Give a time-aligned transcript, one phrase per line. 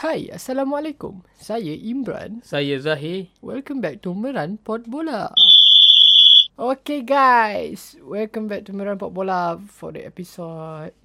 [0.00, 1.20] Hai, Assalamualaikum.
[1.36, 2.40] Saya Imran.
[2.40, 3.28] Saya Zahir.
[3.44, 5.28] Welcome back to Meran Pot Bola.
[6.56, 10.96] Okay guys, welcome back to Meran Pot Bola for the episode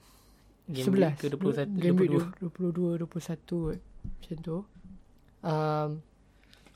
[0.71, 0.95] Game 11.
[0.95, 3.75] week ke 21, Game week 22, 22.
[3.75, 3.83] 21.
[3.83, 4.57] Macam tu.
[5.43, 5.89] Um,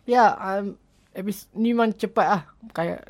[0.03, 0.29] ya, yeah,
[0.59, 0.75] um,
[1.15, 2.43] episode ni memang cepat lah.
[2.75, 3.07] Kayak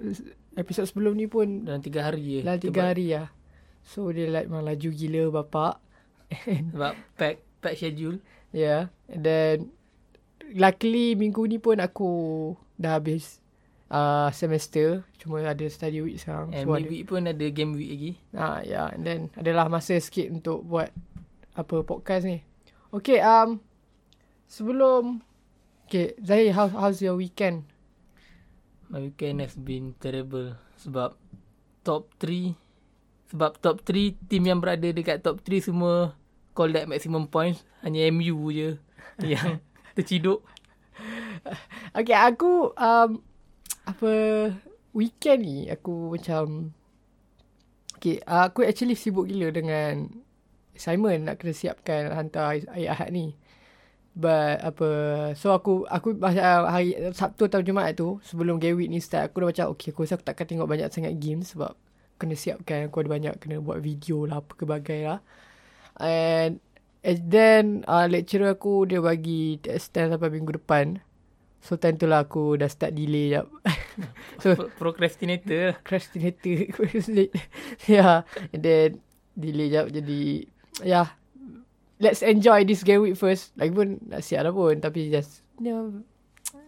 [0.54, 2.39] episod sebelum ni pun Dalam 3 hari je.
[2.46, 3.34] dalam 3 hari lah.
[3.82, 5.82] So dia like memang laju gila bapak.
[6.78, 8.21] Sebab pack pack schedule.
[8.55, 8.89] Yeah.
[9.09, 9.55] And then
[10.54, 12.12] luckily minggu ni pun aku
[12.80, 13.41] dah habis
[13.94, 15.05] uh, semester.
[15.22, 16.53] Cuma ada study week sekarang.
[16.53, 18.12] And so mid week pun ada game week lagi.
[18.34, 18.89] Ah, yeah.
[18.94, 20.89] And then adalah masa sikit untuk buat
[21.53, 22.41] apa podcast ni.
[22.89, 23.62] Okay, um
[24.50, 25.22] sebelum
[25.89, 27.66] Okay, Zahir, how, how's your weekend?
[28.94, 30.53] My weekend has been terrible.
[30.77, 31.17] Sebab
[31.81, 32.53] top 3
[33.34, 36.13] sebab top 3 team yang berada dekat top 3 semua
[36.59, 37.63] call that maximum points.
[37.80, 38.76] Hanya MU je
[39.31, 39.63] yang
[39.95, 40.44] terciduk.
[41.95, 43.23] Okay, aku um,
[43.88, 44.11] apa
[44.92, 46.75] weekend ni aku macam
[48.00, 50.08] Okay, aku actually sibuk gila dengan
[50.72, 53.36] assignment nak kena siapkan hantar hari Ahad ni.
[54.16, 54.89] But apa
[55.36, 59.44] so aku aku masa hari Sabtu atau Jumaat tu sebelum game week ni start aku
[59.44, 61.76] dah macam okay aku rasa aku takkan tengok banyak sangat game sebab
[62.16, 65.20] kena siapkan aku ada banyak kena buat video lah apa kebagai lah.
[66.00, 66.64] And
[67.03, 71.03] and then uh, lecturer aku dia bagi test test sampai minggu depan.
[71.59, 73.52] So time tu lah aku dah start delay jap.
[74.42, 75.75] so Pro- Procrastinator.
[75.83, 76.72] procrastinator.
[77.92, 78.23] Yeah.
[78.55, 78.89] And then
[79.36, 79.92] delay jap.
[79.92, 80.47] Jadi
[80.81, 81.11] yeah.
[82.00, 83.52] Let's enjoy this game week first.
[83.59, 84.80] Lagi pun nak siap dah pun.
[84.80, 86.00] Tapi just you know,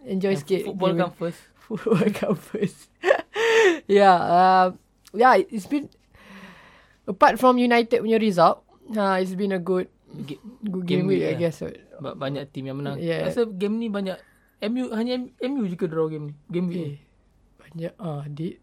[0.04, 1.40] enjoy sikit Football come first.
[1.56, 2.92] football come first.
[3.88, 4.66] Yeah uh,
[5.10, 5.88] yeah it's been
[7.08, 11.28] apart from United punya result uh, it's been a good good game, Game week, week
[11.28, 11.38] I lah.
[11.40, 12.98] guess Sebab banyak team yang menang.
[12.98, 13.24] Yeah.
[13.26, 14.18] Rasa game ni banyak
[14.68, 16.34] MU hanya MU je ke draw game ni.
[16.50, 16.78] Game week.
[16.82, 16.94] eh,
[17.58, 18.58] banyak ah uh, di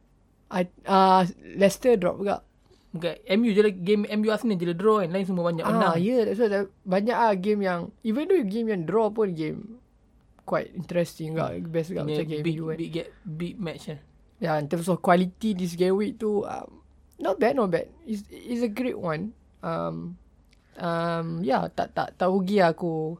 [0.49, 1.21] I, uh,
[1.55, 2.41] Leicester drop juga
[2.89, 5.13] Bukan MU je lah game MU Arsenal je lah draw kan.
[5.13, 5.93] Lain semua banyak Ah, menang.
[6.01, 9.37] ya, yeah, that's why that- banyak ah game yang even though game yang draw pun
[9.37, 9.77] game
[10.41, 12.77] quite interesting juga, best juga macam game big, you kan.
[12.81, 14.01] big, get, big match lah.
[14.41, 16.81] Yeah, in terms of quality this game week tu um,
[17.21, 17.85] not bad, not bad.
[18.09, 19.37] It's it's a great one.
[19.59, 20.15] Um,
[20.79, 23.19] um, yeah, tak tak tak rugi aku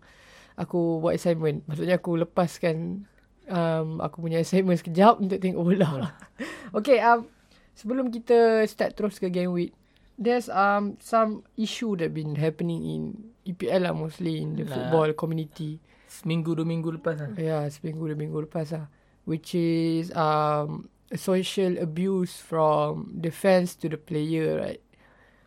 [0.60, 1.64] aku buat assignment.
[1.68, 3.08] Maksudnya aku lepaskan
[3.48, 6.16] um, aku punya assignment sekejap untuk tengok bola.
[6.78, 7.28] okay, um,
[7.76, 9.72] sebelum kita start terus ke game week,
[10.20, 13.02] there's um some issue that been happening in
[13.48, 15.80] EPL lah mostly in the football community.
[16.10, 17.32] Seminggu dua minggu lepas lah.
[17.38, 18.90] Ya, seminggu dua minggu lepas lah.
[19.30, 24.82] Which is um, social abuse from the fans to the player, right?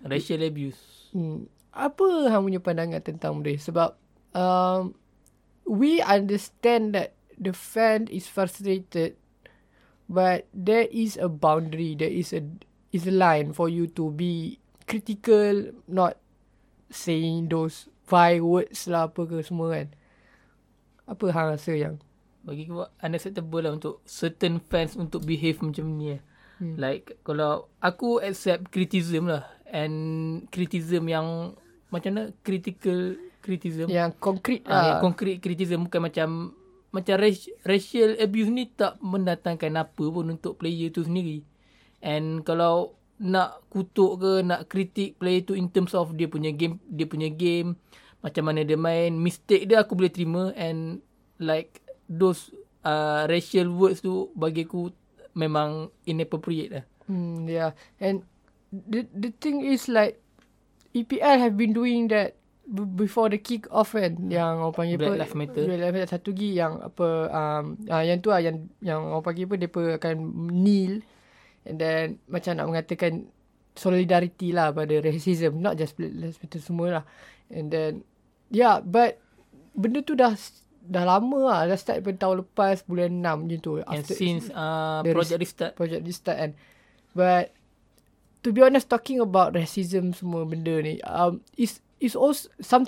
[0.02, 0.78] Racial abuse.
[1.14, 1.46] Hmm.
[1.72, 3.56] Apa hang punya pandangan tentang benda?
[3.56, 3.96] Sebab
[4.36, 4.92] um,
[5.64, 9.16] we understand that the fan is frustrated
[10.12, 12.44] but there is a boundary, there is a
[12.92, 16.20] is a line for you to be critical, not
[16.92, 19.88] saying those vile words lah apa ke semua kan.
[21.08, 21.96] Apa hang rasa yang
[22.42, 26.22] Bagi aku unacceptable lah untuk certain fans untuk behave macam ni lah.
[26.58, 26.74] Hmm.
[26.74, 29.46] Like kalau aku accept criticism lah.
[29.72, 29.96] And
[30.48, 31.56] criticism yang
[31.88, 33.88] macam mana critical criticism.
[33.88, 35.02] yang konkret Ah, yang lah.
[35.02, 36.28] concrete criticism bukan macam
[36.88, 41.40] macam raci- racial abuse ni tak mendatangkan apa pun untuk player tu sendiri.
[41.98, 46.76] And kalau nak kutuk ke nak kritik player tu in terms of dia punya game
[46.84, 47.78] dia punya game
[48.18, 51.00] macam mana dia main mistake dia aku boleh terima and
[51.38, 52.50] like those
[52.82, 54.90] uh, racial words tu bagi aku
[55.32, 56.84] memang inappropriate lah.
[57.04, 57.72] Hmm, yeah.
[57.96, 58.22] And
[58.72, 60.18] the the thing is like
[60.96, 62.36] EPL have been doing that
[62.68, 64.16] b- before the kick off kan?
[64.32, 65.20] Yang orang panggil Black apa?
[65.20, 65.64] Lives Matter.
[65.68, 69.24] Black Lives Matter satu lagi yang apa um, uh, yang tu lah yang yang orang
[69.24, 69.54] panggil apa?
[69.60, 70.16] Depa akan
[70.52, 71.04] kneel
[71.68, 73.28] and then macam nak mengatakan
[73.76, 75.60] solidarity lah pada racism.
[75.60, 77.04] Not just Black Lives Matter semua lah.
[77.52, 78.04] And then
[78.52, 79.20] yeah but
[79.72, 80.36] benda tu dah
[80.84, 81.60] dah lama lah.
[81.68, 83.72] Dah start daripada tahun lepas bulan 6 macam tu.
[83.80, 85.72] And since uh, project restart.
[85.78, 86.52] project this start kan.
[87.12, 87.52] But
[88.42, 92.84] to be honest talking about racism semua benda ni um is is also some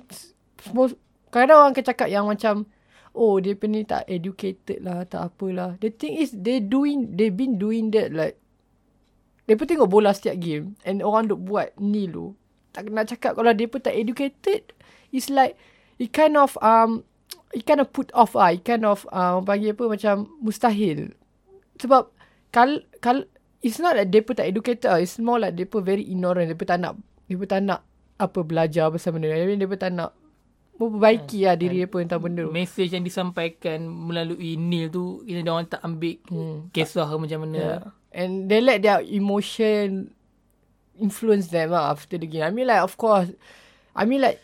[0.59, 0.91] small
[1.31, 2.67] kadang orang akan cakap yang macam
[3.15, 5.79] oh dia ni tak educated lah tak apalah.
[5.79, 8.37] The thing is they doing they been doing that like
[9.47, 12.35] dia pun tengok bola setiap game and orang duk buat ni lu.
[12.75, 14.75] Tak nak cakap kalau dia pun tak educated
[15.15, 15.55] it's like
[16.03, 17.07] it kind of um
[17.55, 21.15] it kind of put off ah it kind of uh, orang panggil apa macam mustahil
[21.79, 22.11] sebab
[22.51, 23.27] kal kal
[23.65, 25.01] it's not that depa tak educated lah.
[25.01, 26.53] It's more like depa very ignorant.
[26.53, 27.81] Depa tak nak depa tak nak
[28.21, 29.41] apa belajar pasal benda ni.
[29.41, 30.13] I mean, depa tak nak
[30.75, 32.51] memperbaiki lah diri apa tentang benda tu.
[32.51, 36.69] Mesej yang disampaikan melalui Neil tu kita orang tak ambil Hmm.
[36.75, 37.59] kisah ke macam mana.
[37.59, 37.81] Yeah.
[38.15, 40.11] And they let their emotion
[40.99, 42.43] influence them lah after the game.
[42.43, 43.31] I mean like of course,
[43.95, 44.43] I mean like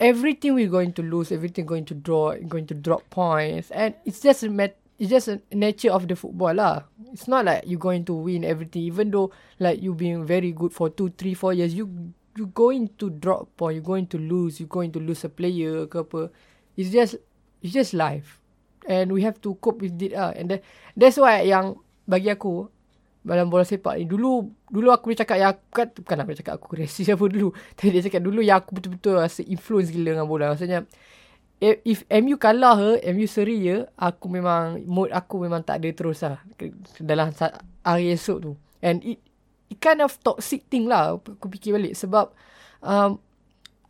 [0.00, 4.20] everything we're going to lose, everything going to draw, going to drop points, and it's
[4.20, 6.84] just a mat- it's just a nature of the football lah.
[7.08, 10.76] It's not like you're going to win everything, even though like you been very good
[10.76, 11.72] for two, three, four years.
[11.72, 11.88] You
[12.36, 15.88] you going to drop point, you're going to lose, you're going to lose a player
[15.88, 16.28] ke apa.
[16.76, 17.16] It's just
[17.64, 18.44] it's just life,
[18.84, 20.36] and we have to cope with it ah.
[20.36, 20.60] And that,
[20.92, 22.68] that's why yang bagi aku
[23.20, 26.54] dalam bola sepak ni dulu dulu aku boleh cakap yang aku kan bukan aku cakap
[26.56, 30.24] aku racist apa dulu tapi dia cakap dulu yang aku betul-betul rasa influence gila dengan
[30.24, 30.88] bola maksudnya
[31.60, 35.88] if, if MU kalah ke MU seri je aku memang mood aku memang tak ada
[35.92, 36.40] terus lah
[36.98, 37.30] dalam
[37.84, 38.52] hari esok tu.
[38.80, 39.20] And it
[39.68, 41.94] it kind of toxic thing lah aku fikir balik.
[41.94, 42.32] Sebab
[42.80, 43.20] um,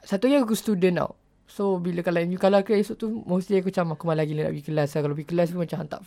[0.02, 1.12] satu lagi aku student tau.
[1.50, 4.52] So bila kalau MU kalah ke esok tu mostly aku macam aku malah gila nak
[4.52, 5.00] pergi kelas lah.
[5.06, 6.02] Kalau pergi kelas pun macam hantar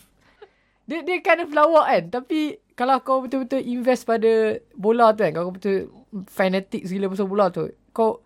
[0.84, 2.04] dia dia kind of lawak kan.
[2.20, 5.88] Tapi kalau kau betul-betul invest pada bola tu kan kau betul
[6.28, 8.20] fanatic gila pasal bola tu kau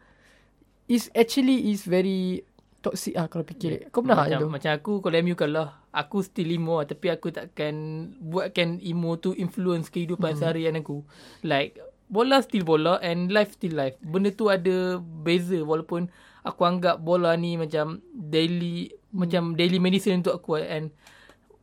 [0.89, 2.43] is actually is very
[2.89, 3.93] toxic ah kalau fikir.
[3.93, 4.49] Kau pernah macam, tu?
[4.49, 7.75] macam aku kalau MU kalah aku still emo lah, tapi aku takkan
[8.17, 10.41] buatkan emo tu influence kehidupan hmm.
[10.41, 11.05] seharian aku.
[11.45, 11.77] Like
[12.09, 14.01] bola still bola and life still life.
[14.01, 16.09] Benda tu ada beza walaupun
[16.49, 19.13] aku anggap bola ni macam daily hmm.
[19.13, 20.57] macam daily medicine untuk aku.
[20.57, 20.89] And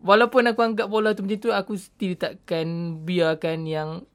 [0.06, 4.06] walaupun aku anggap bola tu macam tu aku still takkan biarkan yang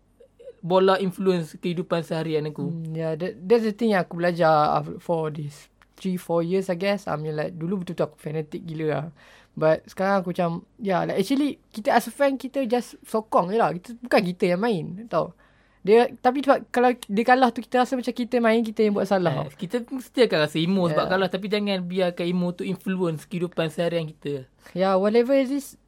[0.63, 2.69] bola influence kehidupan seharian aku.
[2.69, 7.05] Hmm, yeah, that, that's the thing yang aku belajar for this 3-4 years I guess.
[7.05, 9.05] I mean like dulu betul-betul aku fanatic gila lah.
[9.53, 13.61] But sekarang aku macam, yeah like actually kita as a fan kita just sokong je
[13.61, 13.77] lah.
[13.77, 15.37] Kita, bukan kita yang main tau.
[15.81, 19.09] Dia, tapi sebab kalau dia kalah tu kita rasa macam kita main, kita yang buat
[19.09, 19.49] salah.
[19.49, 20.93] Eh, kita mesti akan rasa emo yeah.
[20.93, 21.13] sebab Yeah.
[21.17, 24.45] kalah tapi jangan biarkan emo tu influence kehidupan seharian kita.
[24.77, 25.81] Yeah, whatever it is,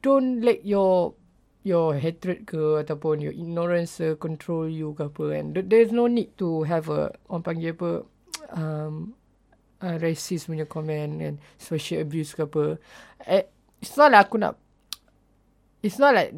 [0.00, 1.12] don't let your
[1.60, 5.44] your hatred ke ataupun your ignorance uh, control you ke apa.
[5.52, 7.90] There- There's no need to have a orang panggil apa
[8.52, 9.14] um,
[9.82, 12.78] uh, racist punya comment and social abuse ke apa.
[13.26, 13.44] Eh,
[13.82, 14.54] it's not like aku nak
[15.86, 16.34] It's not like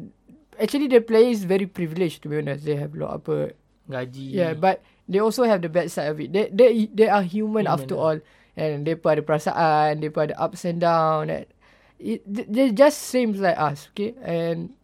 [0.61, 2.61] actually the player is very privileged to be honest.
[2.67, 3.57] They have lot apa
[3.89, 4.37] Gaji.
[4.37, 6.29] Yeah, but they also have the bad side of it.
[6.29, 8.03] They they they are human, Human after lah.
[8.13, 8.17] all,
[8.53, 11.33] and they ada perasaan, they ada ups and down.
[11.33, 11.49] And
[11.97, 14.13] it they just seems like us, okay?
[14.21, 14.77] And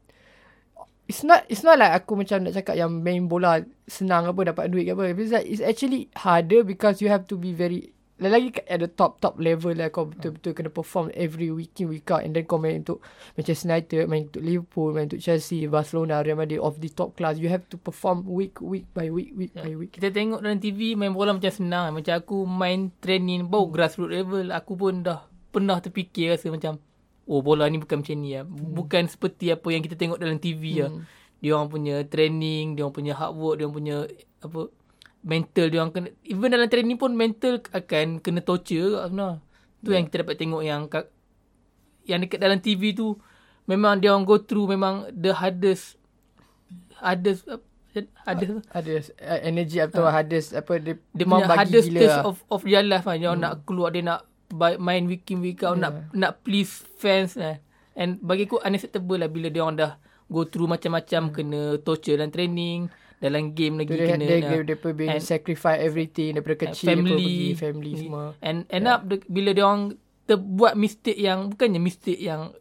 [1.05, 4.69] it's not it's not like aku macam nak cakap yang main bola senang apa dapat
[4.73, 5.13] duit ke apa.
[5.13, 9.19] It's like it's actually harder because you have to be very lagi at the top
[9.19, 12.55] top level lah kau betul-betul kena perform every week in week out and then kau
[12.55, 13.03] main untuk
[13.35, 17.35] Manchester United main untuk Liverpool main untuk Chelsea Barcelona Real Madrid of the top class
[17.35, 20.95] you have to perform week week by week week by week Kita tengok dalam TV
[20.95, 21.91] main bola macam senang.
[21.91, 24.47] Macam aku main training bau grassroots level.
[24.55, 26.79] Aku pun dah pernah terfikir rasa macam
[27.25, 28.45] oh bola ni bukan macam ni lah.
[28.47, 30.91] Bukan seperti apa yang kita tengok dalam TV lah.
[31.41, 33.97] Dia orang punya training, dia orang punya hard work, dia orang punya
[34.41, 34.59] apa
[35.25, 39.41] mental dia orang kena even dalam training pun mental akan kena torture kat sebenarnya.
[39.81, 40.81] Tu yang kita dapat tengok yang
[42.05, 43.17] yang dekat dalam TV tu
[43.65, 45.97] memang dia orang go through memang the hardest
[47.01, 47.49] hardest
[48.21, 48.93] hardest ada
[49.25, 52.23] uh, energy atau hardest apa dia, dia memang punya hardest gila stage lah.
[52.29, 53.17] of of their life kan.
[53.17, 53.41] Dia hmm.
[53.41, 54.21] nak keluar dia nak
[54.53, 55.83] main week in week out yeah.
[55.89, 57.57] nak nak please fans eh.
[57.95, 59.91] And bagi aku unacceptable lah bila dia orang dah
[60.27, 61.33] go through macam-macam hmm.
[61.33, 66.35] kena torture dalam training, dalam game lagi dia, kena dia, dia, dia and- sacrifice everything
[66.35, 71.19] daripada kecil family, pergi family semua And end up the, bila dia orang terbuat mistake
[71.21, 72.51] yang bukannya mistake yang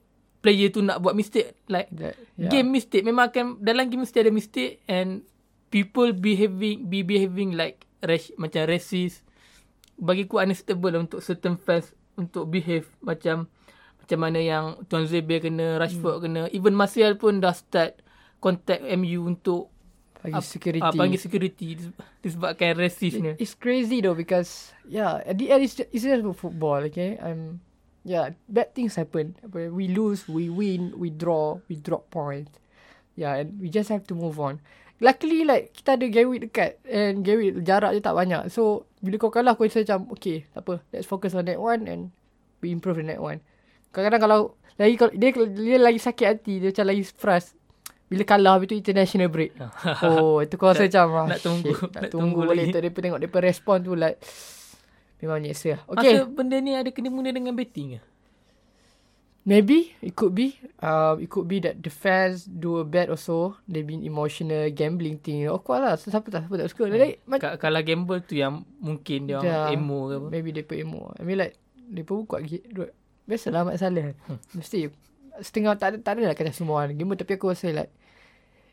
[0.44, 2.48] player tu nak buat mistake like That- yeah.
[2.48, 2.50] yeah.
[2.52, 5.24] game mistake memang akan dalam game mesti ada mistake and
[5.72, 9.24] people behaving be behaving like rash, macam racist
[9.98, 13.46] bagi ku unacceptable lah untuk certain fans untuk behave macam
[14.04, 16.24] macam mana yang Tuan Zebe kena Rashford hmm.
[16.24, 18.04] kena even Martial pun dah start
[18.42, 19.72] contact MU untuk
[20.24, 25.20] bagi ap- security ah, panggil security dis- disebabkan racist ni It's crazy though because yeah,
[25.24, 26.80] at the end it's just, it's just about football.
[26.88, 27.60] Okay, um,
[28.08, 29.36] yeah, bad things happen.
[29.52, 32.56] We lose, we win, we draw, we drop points.
[33.14, 34.64] Yeah, and we just have to move on.
[35.04, 38.48] Luckily, like kita ada Gary dekat and Gary jarak je tak banyak.
[38.48, 40.80] So bila kau kalah, kau rasa macam okay, tak apa.
[40.88, 42.08] Let's focus on that one and
[42.64, 43.44] we improve the that one.
[43.92, 44.40] Kadang-kadang kalau
[44.80, 47.52] lagi kalau dia, dia lagi sakit hati, dia macam lagi frust.
[48.08, 49.52] Bila kalah habis tu international break.
[50.08, 52.90] oh, itu kau rasa macam ah, nak tunggu- shit, nak, nak tunggu, tunggu tu dia
[52.90, 54.16] tengok dia respon tu like
[55.24, 56.20] memang nyeksa okay.
[56.20, 58.13] Masa benda ni ada kena guna dengan betting ke
[59.44, 60.56] Maybe it could be.
[60.80, 63.60] Um, it could be that the fans do a bet also.
[63.64, 65.44] They been emotional gambling thing.
[65.46, 65.94] Of course lah.
[65.94, 66.88] Siapa tak siapa tak suka.
[66.88, 69.68] Like, ma- Ka- kalau gamble tu yang mungkin dia Yeah.
[69.68, 70.26] orang emo ke apa.
[70.30, 71.12] Maybe they put emo.
[71.14, 72.96] I mean like they pun kuat gi- duit.
[73.24, 74.16] Biasalah Mat Saleh.
[74.24, 74.40] Hmm.
[74.54, 74.88] Mesti
[75.36, 77.92] setengah tak ada tak ada lah kata semua orang gamer tapi aku rasa like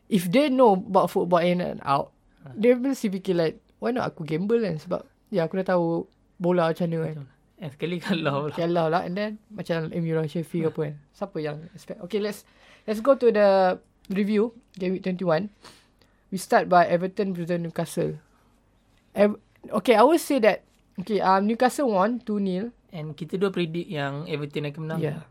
[0.06, 2.54] if they know about football in and out, Ha.
[2.54, 6.70] they mesti fikir like why not aku gamble kan sebab ya aku dah tahu bola
[6.70, 7.16] macam mana kan.
[7.62, 10.94] And sekali kalau Okay Allah lah And then Macam MU lah Sheffield apa kan.
[11.14, 12.02] Siapa yang expect?
[12.02, 12.42] Okay let's
[12.82, 13.78] Let's go to the
[14.10, 14.50] Review.
[14.74, 15.46] Game week 21
[16.28, 18.18] We start by Everton versus Newcastle.
[19.14, 19.38] Ev-
[19.70, 20.66] Okay I will say that
[20.98, 25.00] Okay um, Newcastle won 2-0 And kita dua predict yang Everton akan menang.
[25.00, 25.22] Yeah.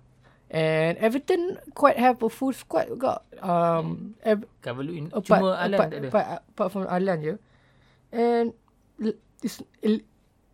[0.48, 3.22] And Everton Quite have a full squad juga.
[3.38, 5.12] Um, Ev- Cover in.
[5.12, 6.08] apart, Cuma Alan apart, tak ada.
[6.10, 7.36] apart, apart from Alan je.
[8.10, 8.56] And
[9.44, 9.62] it's,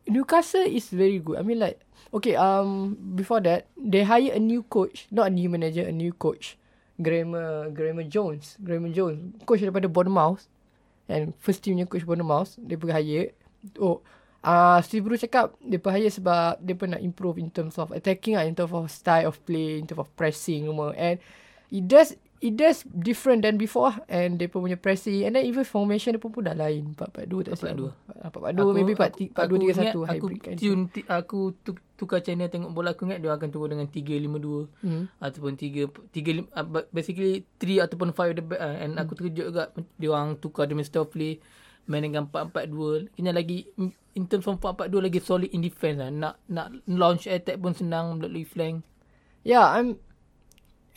[0.08, 1.38] Newcastle is very good.
[1.40, 1.80] I mean like
[2.16, 6.16] okay, um before that, they hire a new coach, not a new manager, a new
[6.16, 6.58] coach.
[6.98, 8.58] Grammar Grammar Jones.
[8.58, 9.38] Grammar Jones.
[9.46, 10.50] Coach daripada Bournemouth.
[11.08, 12.58] And first teamnya coach Bournemouth.
[12.58, 13.24] Dia pergi hire.
[13.78, 14.02] Oh,
[14.48, 17.76] Ah, uh, Steve Bruce cakap dia pergi hire sebab dia pun nak improve in terms
[17.82, 20.94] of attacking lah, in terms of style of play, in terms of pressing semua.
[20.96, 21.20] And
[21.68, 25.62] it does it does different than before and dia pun punya pressing and then even
[25.62, 28.22] formation dia pun pun dah lain 4-4-2 tak silap 4-4-2.
[28.22, 32.46] aku, 4-4-2 maybe 4-3-1 aku ingat, aku hybrid kan tune ti- aku tu- tukar channel
[32.46, 35.04] tengok bola aku ingat dia akan turun dengan 3-5-2 hmm.
[35.18, 39.02] ataupun 3 3 uh, but basically 3 ataupun 5 at the back uh, and Hmm.
[39.02, 39.64] aku terkejut juga
[39.98, 41.42] dia orang tukar dia style play
[41.86, 46.12] main dengan 4-4-2 kena lagi in- in terms of 4-4-2 lagi solid in defense lah.
[46.12, 48.86] nak nak launch attack pun senang melalui flank
[49.42, 49.98] yeah I'm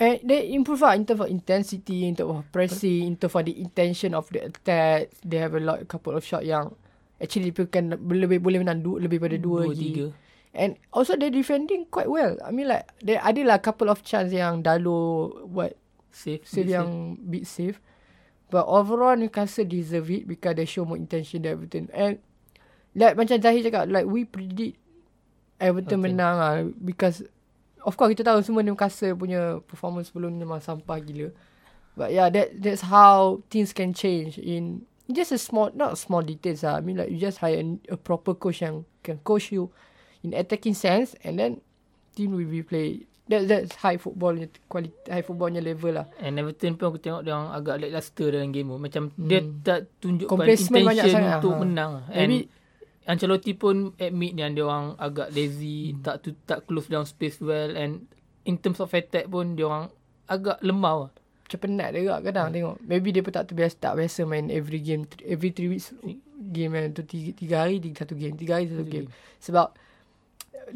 [0.01, 3.45] and they improve lah in terms of intensity in terms of pressing in terms of
[3.45, 6.73] the intention of the attack they have a lot couple of shot yang
[7.21, 10.09] actually people can lebih boleh menang dua, lebih pada dua, dua lagi tiga
[10.51, 12.35] And also they defending quite well.
[12.43, 15.79] I mean like there ada lah couple of chance yang Dalo buat
[16.11, 16.89] safe save big yang
[17.23, 17.79] big save.
[18.51, 21.87] But overall Newcastle deserve it because they show more intention than Everton.
[21.95, 22.19] And
[22.99, 24.75] like macam Zahir cakap like we predict
[25.63, 26.07] Everton Okay.
[26.11, 27.23] menang lah because
[27.85, 31.31] of course kita tahu semua Newcastle punya performance sebelum ni memang sampah gila.
[31.99, 36.63] But yeah that that's how things can change in just a small not small details
[36.63, 36.79] lah.
[36.79, 39.73] I mean like you just hire a, a proper coach yang can coach you
[40.23, 41.61] in attacking sense and then
[42.15, 44.35] team will be play that that's high football
[44.67, 46.07] quality high footballnya level lah.
[46.19, 48.77] And Everton pun aku tengok dia orang agak lackluster dalam game tu.
[48.77, 49.29] Macam hmm.
[49.31, 51.61] dia tak tunjukkan banyak intention sangat, untuk ha.
[51.63, 51.93] menang.
[52.11, 52.49] And Maybe-
[53.09, 56.05] Ancelotti pun admit yang dia orang agak lazy, hmm.
[56.05, 58.05] tak tu, tak close down space well and
[58.45, 59.89] in terms of attack pun dia orang
[60.29, 61.09] agak lemah.
[61.09, 61.11] lah.
[61.51, 62.77] Macam penat juga kadang tengok.
[62.87, 65.91] Maybe dia pun tak terbiasa tak biasa main every game every three weeks
[66.39, 69.11] game kan tu tiga, tiga hari tiga satu game tiga hari satu game.
[69.43, 69.75] Sebab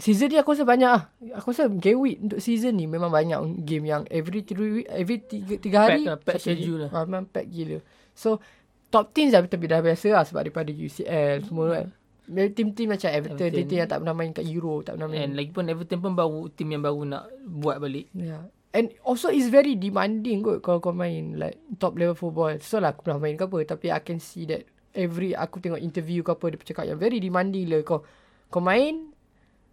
[0.03, 1.07] season ni aku rasa banyak ah.
[1.39, 5.23] Aku rasa game week untuk season ni memang banyak game yang every three week every
[5.23, 6.91] tiga, tiga hari Pack lah, pack schedule game.
[6.91, 6.91] lah.
[6.91, 7.79] Ah, memang pack gila.
[8.19, 8.43] So
[8.91, 11.87] top teams dah tapi dah biasa lah sebab daripada UCL semua kan.
[12.25, 13.53] Team-team macam Everton, Everton.
[13.53, 16.49] team-team yang tak pernah main kat Euro, tak pernah main And lagipun Everton pun baru
[16.49, 18.09] team yang baru nak buat balik.
[18.17, 18.49] Yeah.
[18.75, 22.57] And also it's very demanding kot kalau kau main like top level football.
[22.65, 24.67] So lah aku pernah main ke apa tapi I can see that
[24.97, 28.07] every aku tengok interview ke apa dia cakap yang very demanding lah kau
[28.49, 29.11] kau main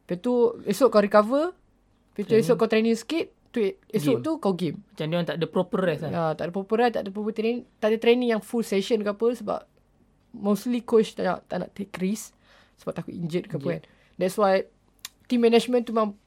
[0.06, 1.54] lepas tu esok kau recover
[2.14, 4.26] lepas tu esok kau training sikit tu esok Game.
[4.26, 4.80] tu kau game.
[4.80, 6.12] Macam dia orang tak ada proper rest lah.
[6.12, 9.04] Ya, tak ada proper ride, tak ada proper training, tak ada training yang full session
[9.04, 9.60] ke apa sebab
[10.32, 12.32] mostly coach tak nak, tak nak take risk
[12.82, 13.74] sebab takut injured ke apa Yeah.
[13.78, 13.84] kan.
[14.18, 14.66] That's why
[15.30, 16.18] team management tu memang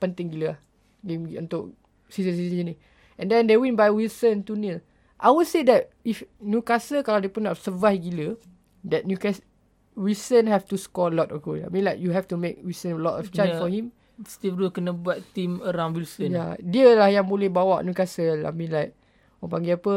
[0.00, 0.58] penting gila lah
[1.04, 1.76] game untuk
[2.08, 2.74] season-season ni.
[3.20, 4.80] And then they win by Wilson 2-0.
[5.20, 8.40] I would say that if Newcastle kalau dia pun nak survive gila,
[8.88, 9.44] that Newcastle
[9.92, 11.60] Wilson have to score a lot of goal.
[11.60, 13.60] I mean like you have to make Wilson a lot of chance Yeah.
[13.60, 13.92] for him.
[14.24, 16.32] Steve Bruce kena buat team around Wilson.
[16.32, 18.44] Ya, dia lah yang boleh bawa Newcastle.
[18.44, 18.92] I mean like,
[19.40, 19.94] orang panggil apa,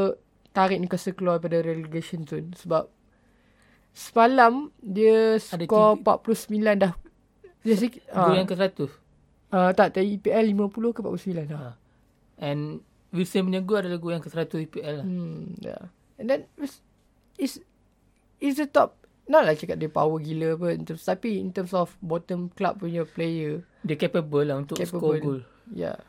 [0.55, 2.55] tarik Newcastle keluar daripada relegation zone.
[2.55, 2.87] Sebab
[3.93, 6.93] semalam dia Ada skor tiga- 49 dah.
[7.61, 8.01] Dia sikit.
[8.05, 8.89] Gol Uh, yang ke 100.
[9.49, 11.59] uh, tak, tak EPL 50 ke 49 dah.
[11.61, 11.71] Ha.
[12.37, 15.05] And Wilson punya gol adalah gol yang ke 100 EPL lah.
[15.05, 15.83] Hmm, yeah.
[16.17, 16.39] And then,
[17.37, 17.61] it's,
[18.39, 18.97] it's the top.
[19.23, 20.73] Not lah cakap dia power gila apa.
[20.73, 23.63] In terms, tapi in terms of bottom club punya player.
[23.79, 24.99] Dia capable lah untuk Capable.
[24.99, 25.39] score gol.
[25.71, 26.01] Yeah.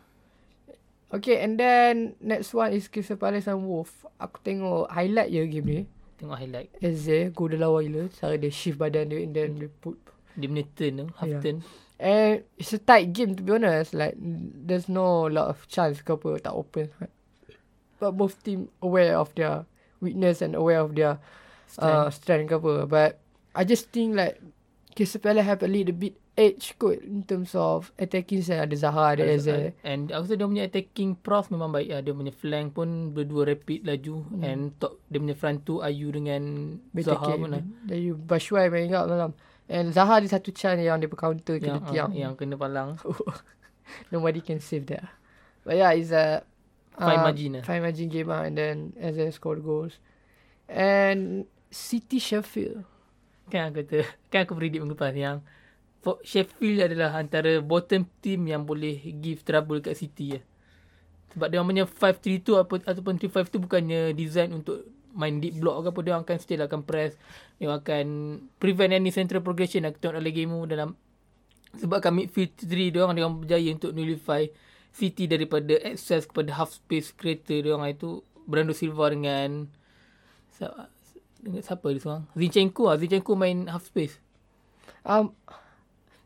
[1.13, 3.87] Okay, and then next one is Crystal Palace and Wolf.
[4.19, 5.81] Aku tengok highlight je game ni.
[6.25, 6.71] Tengok highlight.
[6.81, 8.09] Eze, go dia lawa gila.
[8.17, 10.01] Cara dia shift badan dia and then dia put.
[10.35, 11.07] Dia punya turn tu.
[11.21, 11.43] Half Yeah.
[11.45, 11.57] turn.
[12.01, 13.93] And it's a tight game to be honest.
[13.93, 14.17] Like,
[14.65, 16.41] there's no lot of chance ke apa.
[16.41, 16.89] Tak open.
[18.01, 19.69] But both team aware of their
[20.01, 21.21] weakness and aware of their
[21.79, 22.89] uh, strength ke apa.
[22.89, 23.21] But
[23.55, 24.41] I just think like
[24.97, 29.23] Crystal have a little bit edge kot in terms of attacking side ada Zaha ada
[29.23, 29.71] Eze.
[29.87, 32.01] And aku rasa dia punya attacking pros memang baik lah.
[32.03, 34.27] Dia punya flank pun berdua rapid laju.
[34.35, 34.43] Hmm.
[34.43, 36.43] And top dia punya front tu Ayu dengan
[36.91, 37.39] Better Zaha kick.
[37.39, 37.63] pun lah.
[37.87, 39.31] Dan you Bashuai main kat dalam.
[39.71, 42.11] And Zaha ada satu chance yang dia counter kena Yang, tiang.
[42.11, 42.99] ah, yang kena palang.
[44.13, 45.07] Nobody can save that.
[45.63, 46.43] But yeah, it's a
[46.95, 47.63] Fine uh, margin lah.
[47.67, 48.47] Fine margin game lah.
[48.47, 49.99] And then Eze scored goals.
[50.71, 52.87] And City Sheffield.
[53.51, 53.99] Kan aku kata,
[54.31, 55.43] kan aku predict minggu lepas yang
[56.21, 60.41] Sheffield adalah antara bottom team yang boleh give trouble kat City ya.
[61.33, 65.89] Sebab dia punya 5-3-2 apa, ataupun 3-5 tu bukannya design untuk main deep block ke
[65.91, 66.01] apa.
[66.05, 67.17] Dia akan still akan press.
[67.59, 68.07] Dia akan
[68.61, 69.89] prevent any central progression.
[69.89, 70.91] Aku tengok dalam game tu dalam
[71.75, 74.47] sebabkan midfield 3 dia orang dia berjaya untuk nullify
[74.95, 79.67] City daripada access kepada half space creator dia orang itu Brando Silva dengan
[80.55, 80.87] sa-
[81.43, 84.23] dengan siapa dia seorang Zinchenko lah Zinchenko main half space
[85.05, 85.37] Um,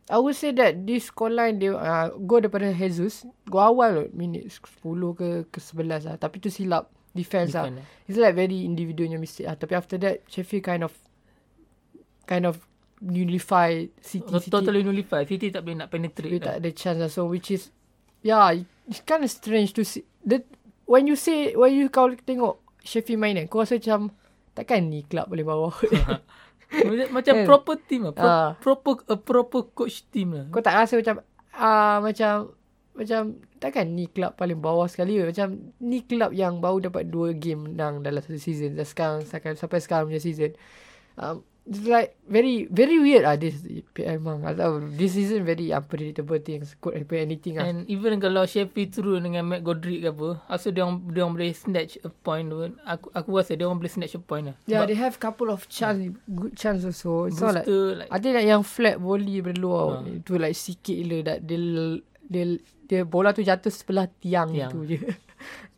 [0.09, 3.29] I would say that this scoreline dia uh, go daripada Jesus.
[3.45, 6.15] Go awal loh, minit 10 ke ke 11 lah.
[6.17, 7.85] Tapi tu silap defense, Defend lah.
[7.85, 8.09] lah.
[8.09, 9.53] It's like very individualnya mistake lah.
[9.53, 10.93] Tapi after that Sheffield kind of
[12.25, 12.57] kind of
[13.05, 14.25] nullify City.
[14.25, 16.45] So, City totally nullify City tak boleh nak penetrate dia lah.
[16.49, 17.09] tak ada chance lah.
[17.13, 17.69] So which is
[18.25, 18.49] yeah,
[18.89, 20.09] it's kind of strange to see.
[20.25, 20.41] The,
[20.89, 24.09] when you say when you kau tengok Sheffield main kan, kau rasa macam
[24.57, 25.69] takkan ni club boleh bawa.
[26.69, 27.45] macam, macam Kan?
[27.45, 28.49] proper team lah Pro, Ah.
[28.57, 31.15] proper a proper coach team lah kau tak rasa macam
[31.53, 32.33] uh, macam
[32.93, 33.21] macam
[33.57, 35.31] takkan ni club paling bawah sekali ke?
[35.31, 35.47] Macam
[35.79, 38.75] ni club yang baru dapat dua game menang dalam satu season.
[38.75, 40.51] Dan sekarang sampai, sampai sekarang punya season.
[41.15, 43.61] Um, it's like very very weird ah this
[43.93, 44.41] PL memang.
[44.41, 46.73] Atau this season very unpredictable things.
[46.81, 47.69] Could happen anything ah.
[47.69, 51.33] And even kalau Sheffield turun dengan Matt Godric ke apa Rasa dia orang, dia orang
[51.37, 52.57] boleh snatch a point tu
[52.89, 55.53] Aku aku rasa dia orang boleh snatch a point lah Yeah, Sebab they have couple
[55.53, 57.29] of chance, good chance also.
[57.29, 59.85] It's not like Booster like, ada like yang flat volley daripada luar.
[60.01, 60.09] Ha.
[60.09, 61.59] Itu like sikit gila that dia
[62.25, 62.43] dia
[62.89, 64.73] dia bola tu jatuh sebelah tiang, Tiang.
[64.73, 64.97] tu je.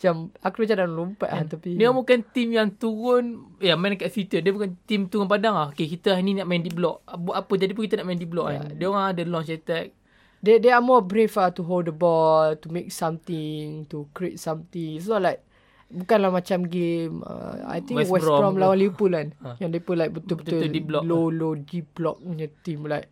[0.02, 4.10] macam aku macam dah lompat lah tapi Dia bukan team yang turun Ya main kat
[4.10, 4.42] situ.
[4.42, 5.70] Dia bukan team turun padang lah.
[5.70, 7.06] Okay kita hari ni nak main di block.
[7.06, 8.66] Buat apa jadi pun kita nak main di block Ya.
[8.66, 8.74] kan.
[8.74, 9.94] Dia orang ada launch attack.
[10.42, 14.42] They they are more brave lah to hold the ball, to make something, to create
[14.42, 14.98] something.
[14.98, 15.46] It's not like
[15.94, 19.38] bukanlah macam game uh, I think West West, Brom Brom, lawan Liverpool kan.
[19.46, 19.62] Ha.
[19.62, 21.04] Yang depa like betul-betul, Betul-betul deep block.
[21.06, 22.90] low low deep block punya team.
[22.90, 23.06] Like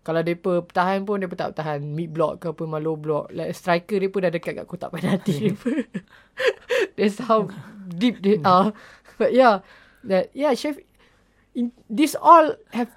[0.00, 3.28] kalau depa bertahan pun depa tak bertahan mid block ke apa low block.
[3.36, 5.72] Like striker depa dah dekat kat kotak penalti depa.
[6.96, 7.52] That's how
[7.92, 8.72] deep they are.
[9.20, 9.60] But yeah,
[10.08, 10.80] that yeah, chef
[11.52, 12.88] in, this all have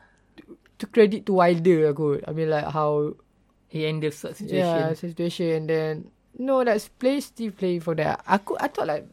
[0.79, 2.23] to credit to Wilder aku.
[2.23, 3.19] I mean like how
[3.67, 5.47] He handles such Yeah, situation situation.
[5.49, 5.93] And then
[6.37, 8.21] no, that's play still playing for that.
[8.23, 9.03] Aku I thought like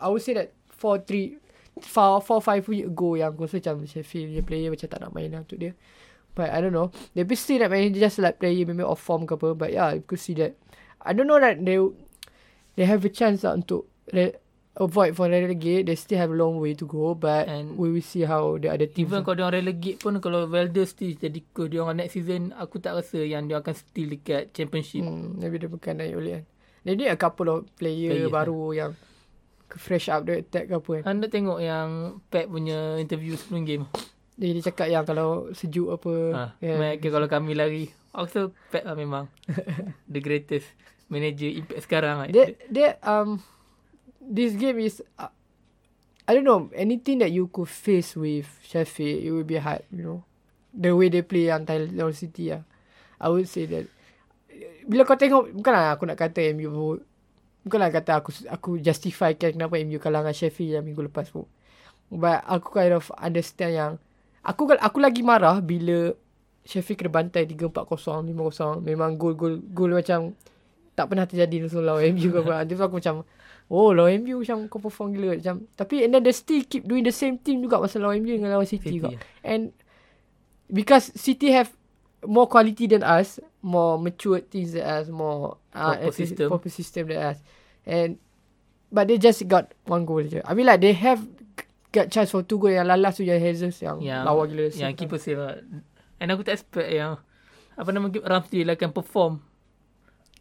[0.00, 1.36] I would say that four three
[1.82, 5.28] four four five week ago yang aku rasa macam Sheffield player macam tak nak main
[5.34, 5.76] lah untuk dia.
[6.36, 6.92] But I don't know.
[7.16, 9.56] They still main dia just like player maybe off form ke apa.
[9.56, 10.52] But yeah, you could see that.
[11.00, 11.80] I don't know that they
[12.76, 14.36] they have a chance lah untuk re-
[14.76, 15.88] avoid for relegate.
[15.88, 17.16] They still have a long way to go.
[17.16, 19.08] But And we will see how the other teams.
[19.08, 22.52] Even kalau dia orang relegate pun Kalau Valder still jadi coach Dia orang next season
[22.52, 26.32] Aku tak rasa yang dia akan still dekat championship Hmm, maybe dia bukan naik boleh
[26.36, 26.44] kan.
[26.84, 28.92] They need a couple of player, Players, baru yang
[29.66, 31.02] ke fresh up the attack ke apa kan.
[31.16, 33.84] Anda tengok yang Pep punya interview sebelum game
[34.36, 36.12] Dia, dia cakap yang kalau sejuk apa.
[36.32, 36.76] ha, yeah.
[36.76, 37.08] yeah.
[37.08, 38.40] Kalau kami lari Aku rasa
[38.72, 39.28] Pep lah memang
[40.12, 40.72] The greatest
[41.06, 42.26] Manager impact sekarang lah.
[42.32, 43.38] Dia, dia, um,
[44.18, 45.30] this game is, uh,
[46.26, 50.02] I don't know, anything that you could face with Sheffield, it will be hard, you
[50.02, 50.18] know.
[50.74, 52.66] The way they play yang Tyler City lah.
[53.22, 53.86] I would say that.
[54.82, 56.98] Bila kau tengok, bukanlah aku nak kata MU,
[57.62, 61.46] bukanlah kata aku aku justify kan kenapa MU kalah dengan Sheffield yang minggu lepas pun.
[62.10, 63.92] But aku kind of understand yang,
[64.46, 66.14] aku aku lagi marah bila
[66.66, 68.82] Sheffield kena bantai 3-4-0, 5-0.
[68.82, 70.34] Memang gol-gol gol macam
[70.98, 72.30] tak pernah terjadi langsung lawan MU.
[72.42, 73.22] Jadi aku macam,
[73.70, 75.38] oh lawan MU macam kau perform gila.
[75.38, 78.34] Macam, tapi and then they still keep doing the same team juga masa lawan MU
[78.34, 79.14] dengan lawan City, City, juga.
[79.46, 79.70] And
[80.66, 81.70] because City have
[82.26, 86.46] more quality than us, more mature teams than us, more uh, Proper system.
[86.50, 87.38] proper system than us.
[87.86, 88.18] And
[88.90, 90.42] but they just got one goal je.
[90.42, 91.22] I mean like they have
[91.96, 94.68] got chance for two goal yang lalas tu yang Jesus yang, Yang lawa gila.
[94.68, 95.56] Yang keeper save lah
[96.20, 97.16] And aku tak expect yang
[97.72, 99.32] Apa nama Ramsdale akan perform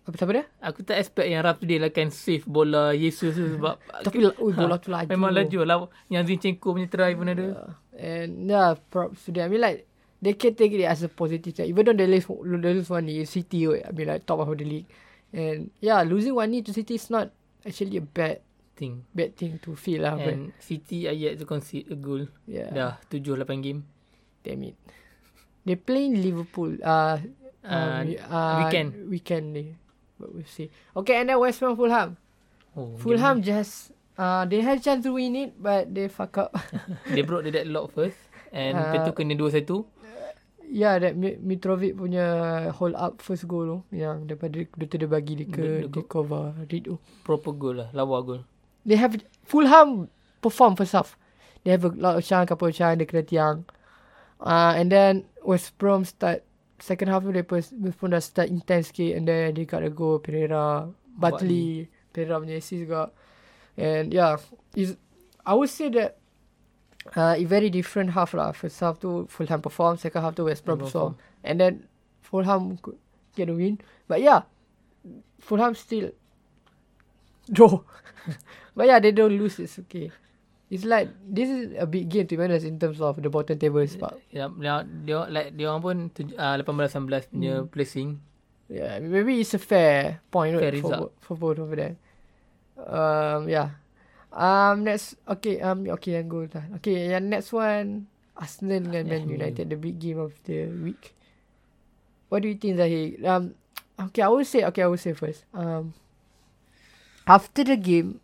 [0.05, 0.45] Apa siapa dia?
[0.59, 4.75] Aku tak expect yang Ramsdale akan save bola Jesus tu sebab Tapi la- ui, bola
[4.75, 5.07] tu laju.
[5.07, 5.77] Memang laju lah
[6.11, 7.71] Yang Zinchenko punya try pun ada Yeah.
[7.95, 9.47] And yeah, props to them.
[9.47, 9.87] I mean like
[10.19, 11.71] they can take it as a positive thing.
[11.71, 14.67] Even though they lose, they lose one ni, City, I mean like top of the
[14.67, 14.83] league.
[15.31, 17.31] And yeah, losing one ni to City is not
[17.63, 18.43] actually a bad
[18.75, 20.19] Thing bad thing to feel lah.
[20.19, 23.87] But And City are yet to concede a goal yeah, Dah 7-8 game
[24.43, 24.75] damn it.
[25.63, 26.75] They play in Liverpool.
[26.83, 27.17] Uh,
[27.65, 28.89] Uh, um, uh, weekend.
[29.09, 29.65] Weekend ni.
[30.21, 30.69] But we'll see.
[30.93, 32.13] Okay, and then West Ham Fulham.
[32.77, 33.89] Oh, Fulham just
[34.21, 36.53] uh, they had chance to win it, but they fuck up.
[36.53, 36.69] game-
[37.17, 38.21] They broke the deadlock first.
[38.53, 39.81] And Uh, lepas tu kena 2-1.
[40.69, 42.25] yeah, that Mi- Mitrovic punya
[42.69, 43.77] hold up first goal tu.
[43.89, 45.89] Yang daripada dia, dia bagi dia ke
[46.85, 47.01] tu.
[47.25, 47.89] Proper goal lah.
[47.97, 48.45] Lawa goal.
[48.85, 50.09] They have Fulham
[50.41, 51.17] perform first half.
[51.63, 53.57] They have a lot of chance, couple of chance, dia kena tiang.
[54.39, 56.43] Uh, and then West Brom start
[56.77, 59.89] second half dia pun, dia pun dah start intense sikit and then they got a
[59.89, 60.85] goal Pereira,
[61.17, 63.09] Bartley, Pereira punya assist juga.
[63.77, 64.37] And yeah,
[64.75, 64.95] is
[65.45, 66.17] I would say that
[67.15, 68.51] uh, a very different half lah.
[68.51, 71.17] First half tu Fulham perform, second half tu West Brom perform.
[71.43, 71.73] And then
[72.21, 72.97] Fulham could
[73.35, 73.79] get a win.
[74.07, 74.43] But yeah,
[75.39, 76.11] Fulham still
[77.51, 77.81] draw.
[78.75, 79.57] But yeah, they don't lose.
[79.57, 80.11] It's okay.
[80.69, 83.57] It's like this is a big game to be honest in terms of the bottom
[83.57, 84.17] table spot.
[84.33, 85.97] Ya, dia, dia, like, dia orang pun
[86.35, 87.69] uh, 18-19 punya Hmm.
[87.69, 88.09] placing.
[88.65, 92.01] Yeah, maybe it's a fair point Fair right, for, for both of them.
[92.81, 93.77] Um, yeah.
[94.33, 96.65] Um, next, okay, um, okay, yang go lah.
[96.81, 99.37] Okay, yang next one, Arsenal dengan Man Man U.
[99.37, 101.13] United, the big game of the week.
[102.27, 103.15] What do you think, Zahir?
[103.21, 103.53] Um,
[104.09, 105.45] okay, I will say, okay, I will say first.
[105.53, 105.93] Um,
[107.29, 108.19] after the game,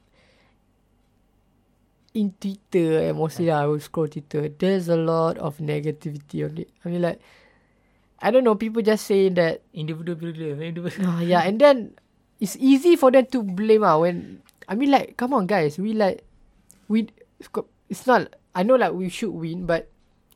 [2.13, 6.69] in Twitter, and mostly I will scroll Twitter, there's a lot of negativity on it.
[6.83, 7.19] I mean, like,
[8.19, 10.59] I don't know, people just saying that Individual player.
[10.59, 11.07] Individual.
[11.07, 11.95] Oh, yeah, and then
[12.39, 15.93] it's easy for them to blame ah when I mean like come on guys, we
[15.93, 16.25] like
[16.89, 17.07] we
[17.89, 19.87] it's not I know like we should win but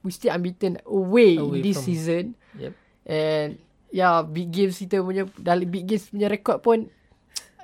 [0.05, 2.23] we still unbeaten away, Away this from- season
[2.57, 2.73] Yep.
[3.09, 3.49] and
[3.91, 6.87] yeah, big games kita punya dalam big games punya record pun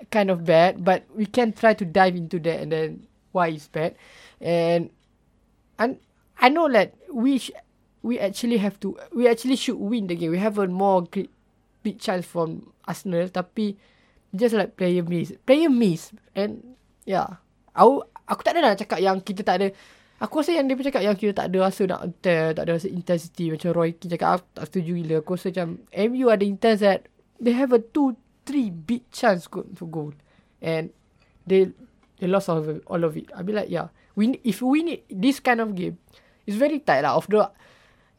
[0.10, 2.90] kind of bad but we can try to dive into that and then
[3.32, 3.96] why it's bad
[4.40, 4.92] and
[5.80, 5.98] and
[6.42, 7.58] I know that we sh-
[8.02, 10.34] we actually have to we actually should win the game.
[10.34, 11.30] We have a more great,
[11.86, 13.78] big chance from Arsenal tapi
[14.34, 15.38] just like player miss.
[15.46, 16.66] Player miss and
[17.06, 17.38] yeah.
[17.78, 19.68] Aku aku tak ada nak cakap yang kita tak ada
[20.22, 22.78] Aku rasa yang dia pun cakap yang kita tak ada rasa nak attack, tak ada
[22.78, 25.16] rasa intensity macam Roy Keane cakap aku tak setuju gila.
[25.26, 27.10] Aku rasa macam MU ada intense that
[27.42, 28.14] they have a two,
[28.46, 30.14] three big chance to goal.
[30.62, 30.94] And
[31.50, 31.74] they
[32.22, 32.86] they lost all of it.
[32.86, 33.34] All of it.
[33.34, 35.98] I be like, yeah, we if we need this kind of game,
[36.46, 37.18] it's very tight lah.
[37.18, 37.50] Of the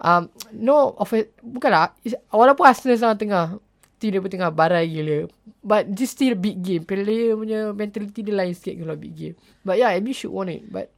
[0.02, 1.94] um no of it, bukanlah.
[2.34, 3.62] Walaupun Arsenal sana tengah
[4.02, 5.30] tidak tengah barai gila.
[5.62, 6.82] But this still big game.
[6.82, 9.36] Player punya mentality dia lain sikit kalau big game.
[9.62, 10.66] But yeah, MU should won it.
[10.66, 10.90] But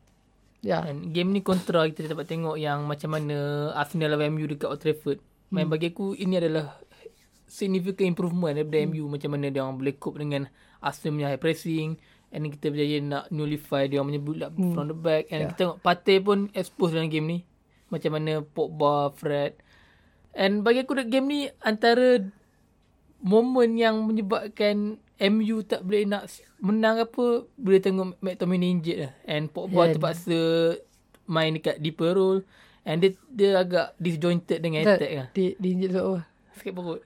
[0.65, 0.81] yeah.
[0.89, 4.81] And game ni kontra kita dapat tengok yang macam mana Arsenal lawan MU dekat Old
[4.81, 5.21] Trafford.
[5.53, 6.81] Main bagi aku ini adalah
[7.45, 8.91] significant improvement daripada Hmm.
[8.91, 10.49] MU macam mana dia orang boleh cope dengan
[10.81, 12.01] Arsenal punya high pressing
[12.35, 14.75] and kita berjaya nak nullify dia punya build up Hmm.
[14.75, 15.31] from the back.
[15.31, 15.49] And Yeah.
[15.49, 17.39] kita tengok Partey pun expose dalam game ni.
[17.87, 19.55] Macam mana Pogba, Fred.
[20.35, 22.19] And bagi aku game ni antara
[23.21, 26.27] momen yang menyebabkan MU tak boleh nak
[26.59, 29.13] menang apa bila tengok McTominay injured lah.
[29.25, 29.93] And Pogba Yeah.
[29.95, 30.39] terpaksa
[31.25, 32.43] main dekat deeper role.
[32.83, 35.27] And dia dia agak disjointed dengan attack lah.
[35.31, 36.19] Di, di injek so
[36.55, 37.01] sakit perut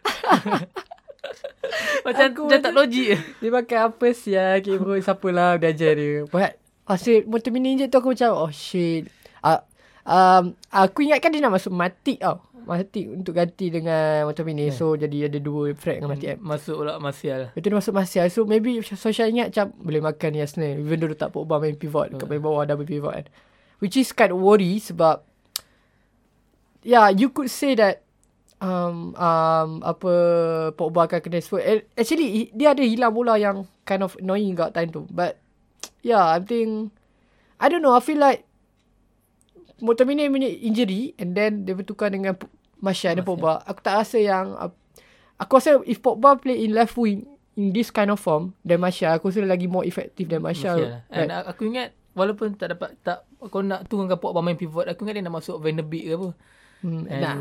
[2.06, 3.18] macam Aku macam tak logik.
[3.42, 6.24] Dia makan apa sih ya Okay bro Siapa lah Dia ajar dia?
[6.30, 9.12] But Masa motor mini injek tu aku macam Oh shit.
[9.44, 9.60] Uh,
[10.08, 12.40] um, Aku ingatkan dia nak masuk Matic tau.
[12.64, 16.96] Matic untuk ganti dengan motor mini So jadi ada dua Fred dengan Matic masuk pula
[16.96, 17.52] Martial.
[17.52, 18.26] Lepas tu dia masuk Martial.
[18.32, 21.76] So maybe Sosha ingat macam Boleh makan ni Arsenal Even though dia tak Pogba main
[21.76, 22.08] pivot.
[22.16, 23.26] Dekat main bawah double pivot kan.
[23.84, 25.20] Which is kind of worry Sebab
[26.88, 28.07] Yeah you could say that
[28.62, 30.12] um, um, Apa
[30.74, 34.90] Pogba akan kena Eh, Actually Dia ada hilang bola yang Kind of annoying kat time
[34.92, 35.06] tu.
[35.10, 35.38] But
[36.06, 36.94] Yeah I think
[37.58, 38.46] I don't know I feel like
[39.78, 42.34] Motomini punya injury And then Dia bertukar dengan
[42.78, 44.70] Martial dan Pogba Aku tak rasa yang uh,
[45.38, 47.26] Aku rasa if Pogba play in left wing
[47.58, 51.02] In this kind of form Then Martial Aku rasa lagi more effective than Martial, Martial.
[51.10, 51.46] And right?
[51.46, 55.24] aku ingat walaupun tak dapat tak kau nak turunkan Pogba main pivot aku ingat dia
[55.26, 56.28] nak masuk Van der Beek ke apa.
[56.82, 57.36] Hmm, And- nah,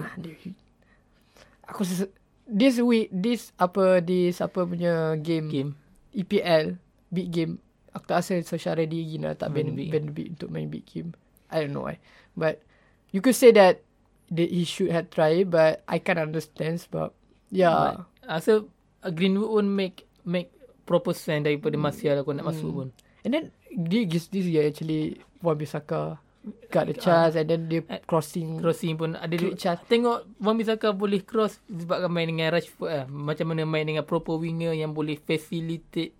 [1.67, 2.07] aku rasa
[2.47, 5.71] this week this apa this apa punya game, game
[6.15, 6.79] EPL
[7.11, 7.59] big game
[7.93, 9.89] aku tak rasa Solskjaer ready lagi nak tak Van Ben.
[9.89, 11.17] Ben Beek untuk main big game.
[11.49, 11.97] I don't know why.
[12.37, 12.61] But
[13.09, 13.81] you could say that
[14.29, 17.11] that he should have tried but I can understand sebab
[17.49, 18.05] yeah.
[18.21, 18.67] Rasa
[19.01, 20.53] uh, Greenwood pun make make
[20.85, 22.89] proper sense daripada Martial aku nak masuk pun.
[23.25, 26.21] And then this this year actually Wan Bissaka
[26.67, 29.79] got the chance and then dia crossing Crossing pun ada Great chance.
[29.85, 33.05] Tengok Wan Bissaka boleh cross sebabkan main dengan Rashford lah.
[33.05, 36.11] Macam mana main dengan proper winger yang boleh facilitate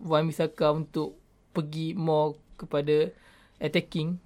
[0.00, 1.14] Wan Bissaka untuk
[1.50, 3.10] pergi more kepada
[3.58, 4.18] attacking.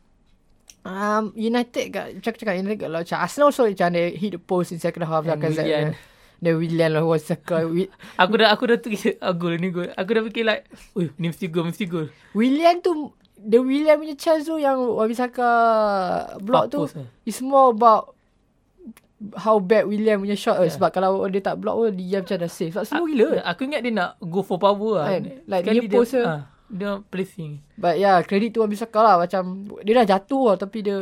[0.82, 3.20] Um, United got cakap-cakap United got a lot of chance.
[3.20, 5.26] Arsenal also macam they hit the post in second half.
[5.26, 5.92] And Like Willian.
[6.38, 7.26] The Willian lah was.
[7.50, 9.90] Wi- Aku dah aku dah fikir ah, gol ni gol.
[9.92, 14.14] Aku dah fikir like, "Ui, ni mesti gol, mesti gol." Willian tu the Willian punya
[14.18, 15.50] chance tu yang Wabisaka
[16.42, 17.06] block Far tu lah.
[17.22, 18.18] it's more about
[19.34, 20.70] how bad William punya shot yeah.
[20.70, 23.80] Sebab kalau dia tak block pun dia macam dah safe sebab semua gila Aku ingat
[23.82, 25.06] dia nak go for power lah.
[25.10, 25.42] Kan?
[25.50, 27.52] Like Sekali near post dia, ah, dia placing.
[27.74, 30.96] but yeah credit tu Wabisaka lah macam dia dah jatuh lah tapi dia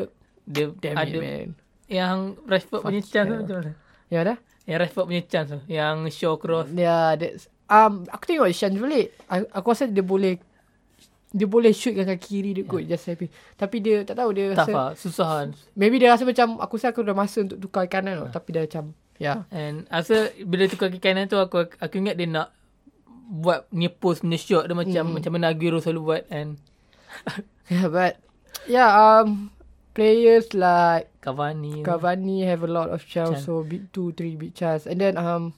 [0.49, 1.49] Dia damn ada it man
[1.87, 3.39] yang Rashford punya chance yeah.
[3.39, 3.73] tu macam mana?
[4.11, 5.61] ya dah Yang Rashford punya chance tu.
[5.71, 6.67] Yang Shaw cross.
[6.75, 10.39] yeah that's um aku tengok chance balik aku, aku rasa dia boleh
[11.29, 14.53] dia boleh shoot dengan kaki kiri dia kot just happy tapi dia tak tahu dia
[14.53, 14.91] Tough rasa lah.
[14.95, 15.49] Susah kan.
[15.73, 18.63] maybe dia rasa macam aku rasa aku dah masa untuk tukar kanan tau tapi dia
[18.63, 18.85] macam
[19.17, 22.55] ya And rasa bila tukar kaki kanan tu aku aku ingat dia nak
[23.27, 25.15] buat near post punya shot dia macam Hmm.
[25.15, 26.63] macam mana Aguero selalu buat and
[27.67, 28.23] yeah but
[28.65, 29.51] yeah um
[29.91, 31.81] players like Cavani.
[31.81, 34.85] Cavani have a lot of chance, so big two, three big chance.
[34.85, 35.57] And then um,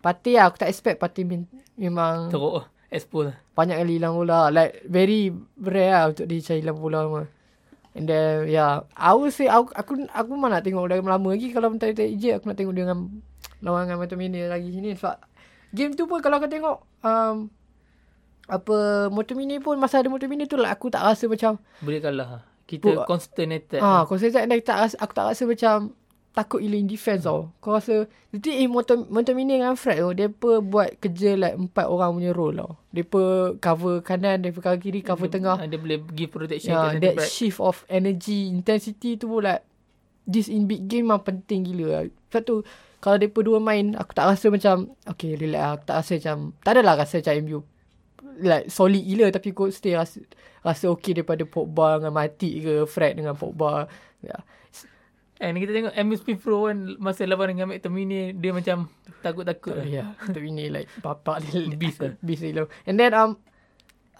[0.00, 3.32] Partey lah, aku tak expect min- memang teruk expose.
[3.54, 4.50] banyak kali hilang bola.
[4.50, 7.24] Like very rare lah untuk dia cari hilang bola semua.
[7.90, 11.50] And then yeah, I would say aku aku, aku memang nak tengok dari lama lagi
[11.50, 13.10] kalau bentar tak Egypt aku nak tengok dia dengan
[13.62, 15.18] lawan dengan macam ini lagi sini sebab
[15.74, 17.50] game tu pun kalau kau tengok um,
[18.46, 18.76] apa
[19.10, 22.42] Motomini pun masa ada Motomini tu like, aku tak rasa macam Boleh kalah.
[22.42, 22.42] lah.
[22.70, 23.82] Kita Bu- constant attack.
[23.82, 25.74] Ah, kau saya tak tak rasa aku tak rasa macam
[26.30, 27.50] takut gila in defense tau.
[27.58, 28.68] Kau rasa jadi eh
[29.34, 32.70] mini dengan Fred tu depa buat kerja like empat orang punya role tau.
[32.94, 35.56] Depa cover kanan, depa cover kiri, cover dia, tengah.
[35.58, 37.28] ah, Dia boleh give protection Yeah, kat that back.
[37.28, 39.66] shift of energy, intensity tu pun like
[40.24, 42.06] this in big game memang penting gila.
[42.30, 42.56] Sebab tu
[43.02, 45.70] kalau depa dua main aku tak rasa macam okay relax lah.
[45.74, 47.58] Aku tak rasa macam tak adalah rasa macam MU
[48.40, 50.22] like solid gila tapi kau still rasa
[50.62, 53.90] rasa okay daripada Pogba dengan Mati ke Fred dengan Pogba.
[54.22, 54.46] Yeah.
[55.40, 58.92] And kita tengok Smith Rowe kan masa lawan dengan McTominay dia macam
[59.24, 59.72] takut-takut.
[59.72, 59.88] Oh, lah.
[59.88, 60.08] yeah.
[60.28, 62.12] Untuk ini like bapak dia Beast lah.
[62.20, 62.68] Beast gila.
[62.84, 63.40] And then um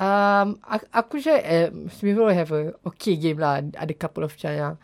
[0.01, 3.61] um aku, sure um, Smith Rowe have a okay game lah.
[3.61, 4.81] Ada couple of chance yang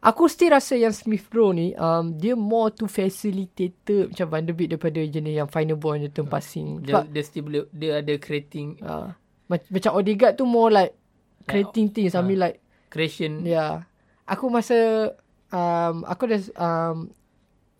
[0.00, 4.56] Aku still rasa yang Smith Rowe ni um, dia more to facilitator macam Van der
[4.56, 6.80] Beek daripada jenis yang final ball je turn passing.
[6.80, 9.12] Dia, Sebab dia still boleh dia ada creating uh,
[9.52, 10.96] mac- macam Odegaard tu more like
[11.44, 12.16] creating things.
[12.16, 12.24] I ah.
[12.24, 13.44] mean like creation.
[13.44, 13.84] Yeah.
[14.24, 15.12] Aku masa
[15.50, 16.96] um, aku dah um,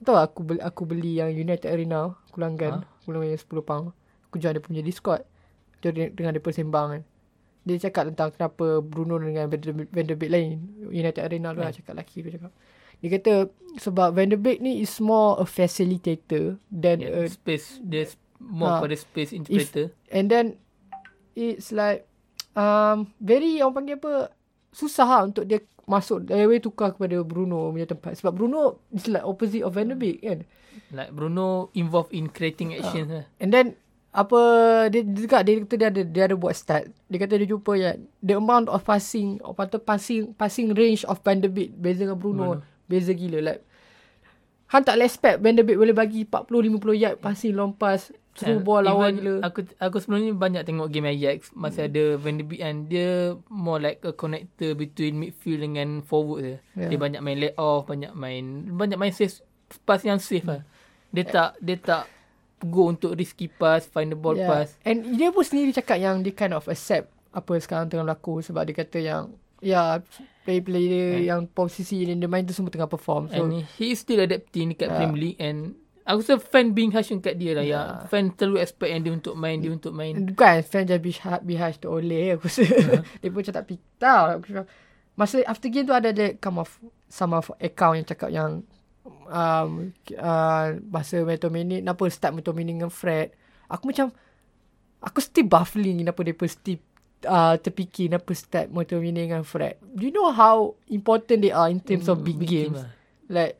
[0.01, 2.83] tahu aku beli aku beli yang United Arena aku langgan.
[2.83, 3.03] Ha?
[3.03, 3.87] Aku langgan yang 10 pound.
[4.27, 5.23] Aku join dia punya Discord.
[5.81, 7.03] Dia dengan dia sembang kan.
[7.61, 10.49] Dia cakap tentang kenapa Bruno dengan Van der Beek- Van der Beek lain.
[10.87, 12.53] United Arena tu lah cakap lelaki tu cakap.
[13.01, 13.33] Dia kata
[13.77, 18.21] sebab Van der Beek ni is more a facilitator than Yeah, a space dia s-
[18.39, 18.81] more Ah.
[18.81, 19.93] pada space interpreter.
[20.09, 20.57] And then
[21.33, 22.09] it's like
[22.53, 24.13] um very orang panggil apa
[24.71, 29.27] susah lah untuk dia masuk dia tukar kepada Bruno punya tempat sebab Bruno is like
[29.27, 30.47] opposite of Van Beek kan.
[30.95, 32.87] Like Bruno involved in creating Ah.
[32.87, 33.25] actions lah.
[33.43, 33.75] And then
[34.11, 34.39] apa
[34.91, 36.87] dia dia dia kata dia ada dia ada buat stat.
[37.07, 41.43] Dia kata dia jumpa ya the amount of passing atau passing passing range of Van
[41.43, 42.87] der Beek beza dengan Bruno, Bruno.
[42.87, 43.63] beza gila like
[44.71, 46.47] Han tak expect Van der Beek boleh bagi 40
[46.79, 49.35] 50 yard passing long pass through And ball lawan gila.
[49.45, 51.89] Aku aku sebelum ni banyak tengok game Ajax masa Hmm.
[51.89, 53.09] ada Van de Beek and dia
[53.47, 56.57] more like a connector between midfield dengan forward dia.
[56.75, 56.91] Yeah.
[56.91, 59.45] Dia banyak main lay off, banyak main banyak main safe
[59.85, 60.65] pass yang safe lah.
[61.11, 62.05] Dia tak dia tak
[62.61, 64.47] go untuk risky pass, find the ball Yeah.
[64.47, 64.77] pass.
[64.83, 68.65] And dia pun sendiri cakap yang dia kind of accept apa sekarang tengah berlaku sebab
[68.65, 69.23] dia kata yang
[69.61, 70.01] ya
[70.43, 73.29] player-player yang posisi yang dia main tu semua tengah perform.
[73.29, 74.97] So And he is still adapting dekat Yeah.
[74.99, 75.80] Premier League and
[76.11, 77.87] aku rasa fan being harsh kat dia lah Yeah.
[78.03, 78.07] ya.
[78.07, 80.13] Fan terlalu expect yang dia untuk main, dia untuk main.
[80.27, 82.63] bukan fan just be, be harsh to Ole aku rasa.
[83.17, 84.15] dia pun macam tak pita.
[84.37, 84.67] Aku
[85.15, 88.65] Masa after game tu ada dia come off some of account yang cakap yang
[89.29, 93.35] um, uh, masa Metomini kenapa start Metomini dengan Fred.
[93.69, 94.09] Aku macam
[94.99, 96.81] aku still baffling kenapa dia pun still
[97.25, 99.77] uh, terfikir kenapa start Metomini dengan Fred.
[99.83, 102.79] Do you know how important they are in terms of big, Mm, big games?
[102.81, 102.91] team lah.
[103.29, 103.55] Like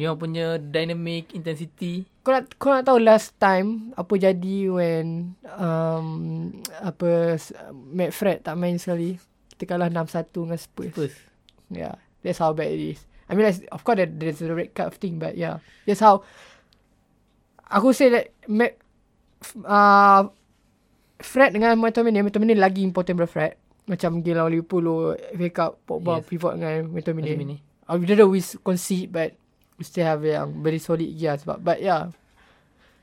[0.00, 5.32] Dia orang punya dynamic intensity kau nak kau nak tahu last time apa jadi when
[5.56, 6.06] um,
[6.84, 7.36] apa
[7.72, 9.16] Matt Fred tak main sekali.
[9.56, 10.92] Kita kalah 6-1 dengan Spurs.
[10.96, 11.16] Spurs.
[11.68, 13.00] Yeah, that's how bad it is.
[13.28, 16.24] I mean, like, of course there, there's a red card thing, but yeah, that's how.
[17.70, 18.80] Aku say that Matt,
[19.62, 20.26] uh,
[21.20, 23.52] Fred dengan McTominay, McTominay lagi important daripada Fred.
[23.86, 26.26] Macam gila Liverpool, lo, FA Cup, Pogba, Yes.
[26.26, 27.36] pivot dengan McTominay.
[27.36, 27.58] Macam ni.
[27.86, 29.36] Uh, we don't know we concede, but
[29.80, 31.60] still have yang very solid gear sebab.
[31.60, 32.12] But yeah,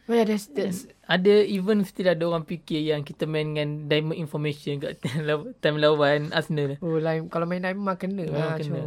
[0.07, 4.15] Oh yeah, that's, that's Ada even still ada orang fikir yang kita main dengan diamond
[4.15, 5.03] information kat
[5.63, 6.79] time lawan Arsenal.
[6.79, 8.59] Oh, lain kalau main diamond memang kena Memang lah.
[8.59, 8.81] kena.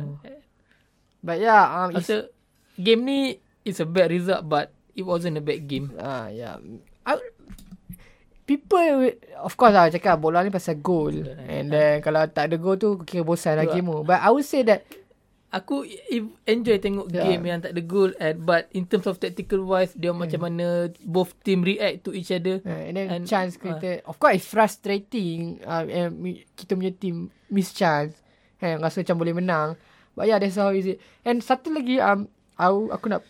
[1.20, 2.32] But yeah, um, Rasa
[2.80, 3.18] game ni
[3.68, 5.92] it's a bad result but it wasn't a bad game.
[6.00, 6.56] ah yeah.
[7.04, 7.20] I,
[8.48, 9.12] people
[9.44, 11.12] of course lah cakap bola ni pasal goal.
[11.44, 14.00] And then kalau tak ada goal tu kira bosan lah game tu.
[14.08, 14.88] But I would say that
[15.50, 15.82] Aku
[16.46, 17.26] enjoy tengok Yeah.
[17.26, 20.86] game yang tak ada goal and but in terms of tactical wise dia macam mana
[21.02, 22.62] both team react to each other.
[22.62, 25.82] Uh, and then And, chance kita Of course it's frustrating uh,
[26.54, 28.14] Kita punya team Miss chance
[28.62, 29.74] eh, Rasa macam boleh menang.
[30.14, 31.02] But yeah that's how is it.
[31.26, 33.26] And satu lagi um, Aku, aku nak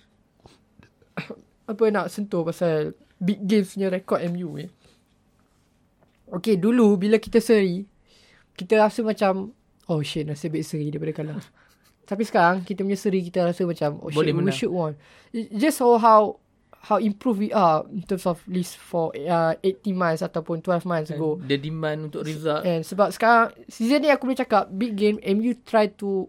[1.72, 4.68] Apa nak sentuh pasal Big games punya rekod MU ni
[6.28, 7.88] Okay dulu Bila kita seri
[8.52, 9.56] Kita rasa macam
[9.88, 11.40] Oh shit nasib baik seri daripada kalah
[12.06, 14.92] Tapi sekarang Kita punya seri Kita rasa macam Oh Boleh shit we should won
[15.54, 16.38] just so how
[16.90, 21.10] How improve we are In terms of Least for uh, 18 months Ataupun 12 months
[21.12, 21.38] ago.
[21.44, 22.64] The demand untuk result.
[22.64, 26.26] And sebab sekarang Season ni aku boleh cakap Big game MU try to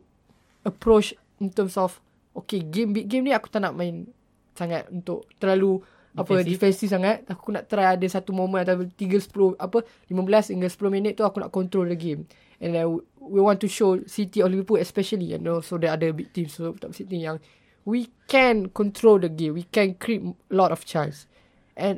[0.68, 1.98] Approach In terms of
[2.36, 4.06] Okay game Big game ni aku tak nak main
[4.54, 5.82] Sangat Untuk terlalu
[6.12, 7.24] apa defensif sangat.
[7.32, 9.80] Aku nak try ada satu moment atau 3 10 apa
[10.12, 12.28] 15 hingga 10 minit tu aku nak control the game
[12.62, 12.86] and then
[13.18, 16.72] we- want to show City or Liverpool especially and also the other big teams so
[16.78, 17.42] top City yang
[17.84, 21.26] we can control the game we can create a lot of chance
[21.74, 21.98] and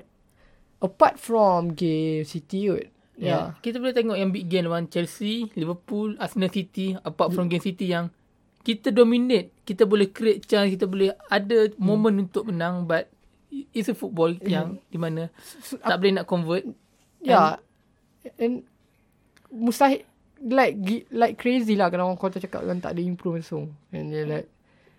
[0.80, 3.30] apart from game City kot Yeah.
[3.30, 7.62] yeah Kita boleh tengok yang big game lawan Chelsea, Liverpool, Arsenal City apart from game
[7.62, 8.10] City yang
[8.66, 13.12] kita dominate, kita boleh create chance, kita boleh ada moment untuk menang but
[13.70, 15.30] it's a football yang di mana
[15.84, 16.66] tak boleh nak convert.
[17.22, 17.62] Yeah.
[18.42, 18.66] And
[19.54, 20.02] mustahil
[20.44, 23.72] like like crazy lah kalau orang kata cakap kan tak ada improve so.
[23.96, 24.48] And they're like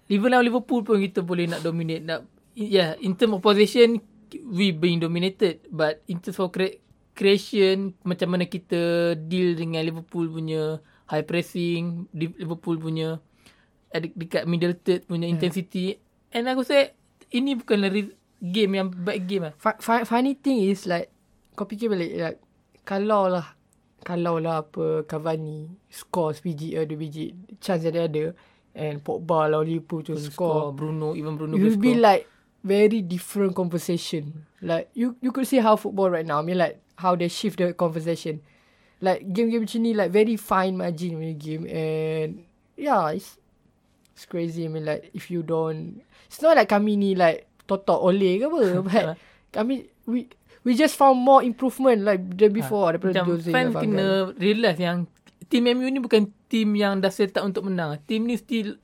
[0.04, 4.04] Even lawan Liverpool pun kita boleh nak dominate nak yeah, in term of possession
[4.52, 6.76] we being dominated but in terms of cre-
[7.16, 13.16] creation macam mana kita deal dengan Liverpool punya high pressing, Liverpool punya
[13.94, 15.96] dekat middle third punya intensity
[16.35, 16.90] and aku rasa
[17.30, 19.54] ini bukanlah re- game yang bad game lah.
[19.57, 21.09] fu- funny thing is like
[21.54, 22.38] kau fikir balik like
[22.83, 23.53] kalau lah
[24.04, 28.36] kalau lah apa Cavani score sebiji ada biji chance dia ada
[28.76, 32.04] and Pogba lawan Liverpool tu Score score Bruno even Bruno it will be score.
[32.04, 32.22] like
[32.64, 34.48] very different conversation.
[34.64, 36.40] Like you you could see how football right now.
[36.40, 38.40] I mean like how they shift the conversation.
[39.04, 42.48] Like game-game macam ni like very fine margin punya game and
[42.80, 43.36] yeah it's
[44.16, 44.64] it's crazy.
[44.64, 48.44] I mean like if you don't it's not like kami ni like totok oleh ke
[48.48, 49.04] apa but
[49.52, 50.26] kami we
[50.64, 55.05] we just found more improvement like than before daripada Macam Jose fans kena realise yang
[55.53, 58.00] team MU ni bukan team yang dah set up untuk menang.
[58.09, 58.81] Team ni still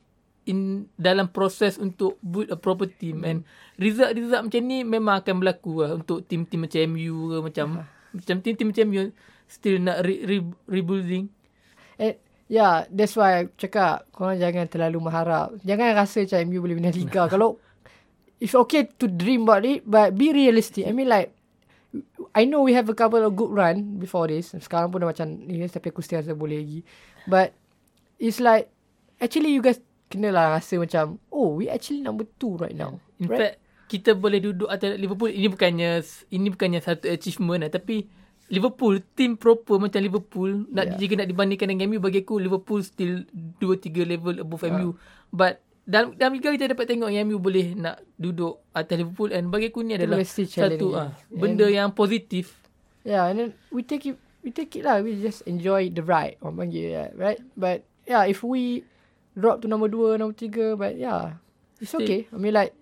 [0.48, 3.44] in dalam proses untuk build a proper team and
[3.76, 7.66] result-result macam ni memang akan berlaku lah untuk team-team macam MU ke macam
[8.10, 9.02] macam team-team macam MU
[9.50, 10.38] still nak re, re,
[10.70, 11.28] rebuilding.
[12.00, 12.16] And
[12.46, 15.58] yeah, that's why I cakap korang jangan terlalu mengharap.
[15.62, 17.26] Jangan rasa macam MU boleh menang Liga.
[17.32, 17.60] Kalau
[18.38, 20.86] it's okay to dream about it, but be realistic.
[20.86, 21.39] I mean like
[22.30, 24.54] I know we have a couple of good run before this.
[24.62, 26.80] Sekarang pun dah macam ni tapi aku still rasa boleh lagi.
[27.26, 27.54] But
[28.22, 28.70] it's like
[29.18, 33.02] actually you guys kena lah rasa macam oh we actually number two right now.
[33.18, 33.38] In right?
[33.38, 33.56] fact,
[33.90, 35.34] kita boleh duduk atas Liverpool.
[35.34, 35.90] Ini bukannya
[36.30, 37.70] ini bukannya satu achievement lah.
[37.74, 38.06] Tapi
[38.50, 40.66] Liverpool, team proper macam Liverpool.
[40.74, 40.98] Nak Yeah.
[40.98, 43.22] jika nak dibandingkan dengan MU, bagi aku Liverpool still
[43.62, 44.74] 2-3 level above Ah.
[44.74, 44.98] MU.
[45.30, 49.34] But dalam, dalam Liga kita dapat tengok yang MU boleh nak duduk atas Liverpool.
[49.34, 52.54] And bagi aku ni adalah satu ah benda yang positif.
[53.02, 54.14] Yeah, and then we take it,
[54.46, 55.02] we take it lah.
[55.02, 57.42] We just enjoy the ride, orang panggil, yeah, right?
[57.58, 58.86] But yeah, if we
[59.34, 61.42] drop to number dua, number tiga, but yeah,
[61.82, 62.30] it's okay.
[62.30, 62.76] I mean like,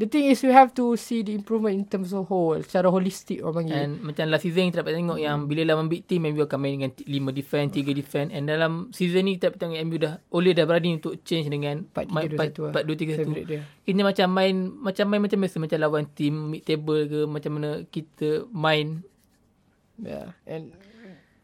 [0.00, 3.44] the thing is you have to see the improvement in terms of whole, secara holistic,
[3.44, 3.76] orang panggil.
[3.76, 6.72] And macam last season kita dapat tengok yang bila lawan big team MU akan main
[6.80, 10.56] dengan 5 defend, 3 defend and dalam season ni kita dapat tengok MU dah Ole
[10.56, 12.72] dah berani untuk change dengan 4-3-2-1 lah.
[12.80, 13.20] 4-2-3-1.
[13.20, 13.62] Favourite dia.
[13.84, 17.84] Kita macam main macam main macam biasa macam lawan team mid table ke macam mana
[17.92, 19.04] kita main
[20.00, 20.72] Yeah, and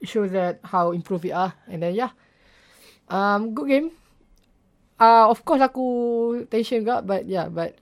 [0.01, 1.53] it shows that how improve we are.
[1.69, 2.17] And then yeah,
[3.09, 3.89] um, good game.
[4.97, 5.85] Uh, of course aku
[6.49, 7.77] tension juga, but yeah, but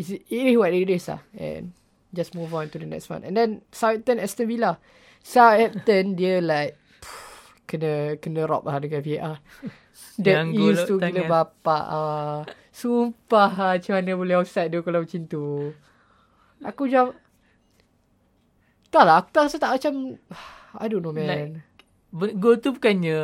[0.00, 1.20] it's, it is what it is lah.
[1.36, 1.76] And
[2.16, 3.20] just move on to the next one.
[3.22, 4.80] And then Southampton Aston Villa.
[5.20, 9.36] Southampton dia like pff, kena kena rob lah dengan VAR.
[9.92, 11.12] Is tu tangan.
[11.12, 12.40] gila bapak ah.
[12.72, 15.76] Sumpah ah, macam mana boleh offside dia kalau macam tu.
[16.64, 17.12] Aku macam
[18.90, 19.94] tak lah, aku tak rasa tak macam
[20.82, 21.62] I don't know man.
[22.10, 23.22] Like, Gol tu bukannya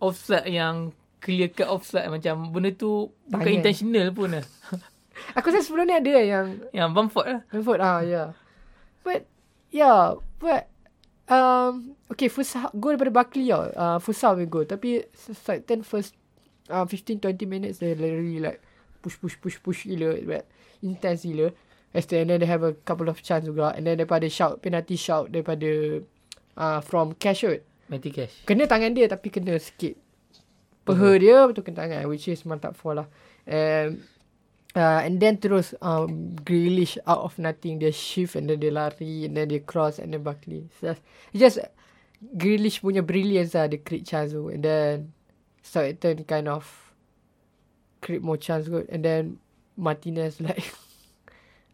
[0.00, 3.58] offside yang clear cut offside macam benda tu bukan Tangan.
[3.60, 4.46] intentional pun lah.
[5.38, 7.40] Aku rasa sebelum ni ada yang Yang Bamford lah.
[7.50, 8.28] Bamford ah yeah.
[9.02, 9.26] But
[9.70, 10.70] yeah, but
[11.28, 13.68] um okay first half, goal daripada Buckley tau.
[13.72, 15.04] Uh, first half we goal tapi
[15.48, 16.16] like 10 first
[16.68, 18.60] uh, 15 20 minutes they literally like
[19.00, 20.44] push push push push gila but
[20.80, 21.52] intense gila.
[21.94, 25.30] And then they have a couple of chance juga and then daripada shout penalty shout
[25.30, 26.02] daripada
[26.58, 27.62] uh, from cash out.
[27.86, 28.48] Matty Cash.
[28.48, 29.94] Kena tangan dia tapi kena sikit.
[30.84, 33.06] Peha dia betul kena tangan which is mantap for lah.
[33.44, 34.00] And
[34.74, 39.24] uh, and then terus um, Grealish out of nothing dia shift and then dia lari
[39.24, 40.66] and then dia cross and then Buckley.
[40.82, 41.00] It's
[41.34, 41.58] just
[42.20, 45.14] Grealish punya brilliance lah dia create chance tu and then
[45.64, 46.66] Southampton kind of
[48.04, 49.40] create more chance good and then
[49.80, 50.68] Martinez like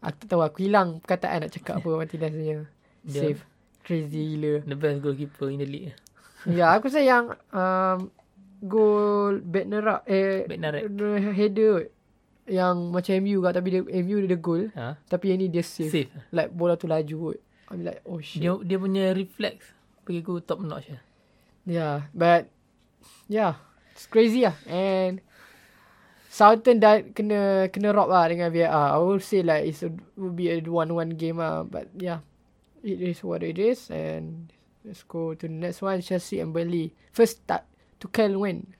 [0.01, 2.57] aku tahu aku hilang perkataan nak cakap apa Martinez punya
[3.03, 3.41] Dia- save
[3.81, 4.61] crazy gila.
[4.63, 5.97] The best goalkeeper in the league.
[6.45, 8.13] Ya, aku rasa yang um,
[8.61, 10.85] gol Bednarak eh Bednarek.
[10.89, 11.89] the header
[12.49, 14.97] yang macam MU kat tapi dia MU dia ada gol Ha?
[15.05, 15.93] tapi yang ni dia save.
[15.93, 16.11] Safe.
[16.33, 17.39] Like bola tu laju kot.
[17.71, 18.41] I'm like oh shit.
[18.43, 19.63] Dia dia punya reflex
[20.03, 21.01] bagi aku top notch lah.
[21.63, 22.49] Yeah, but
[23.29, 23.61] yeah,
[23.93, 24.57] it's crazy lah.
[24.65, 25.21] And
[26.31, 28.95] Southampton dah kena kena rob lah dengan VAR.
[28.95, 31.67] I will say like it's a, will be a one-one game lah.
[31.67, 32.23] But yeah,
[32.81, 33.91] it is what it is.
[33.91, 34.47] And
[34.87, 35.99] let's go to the next one.
[35.99, 36.95] Chelsea and Burnley.
[37.11, 37.67] First start
[37.99, 38.73] to Kel win.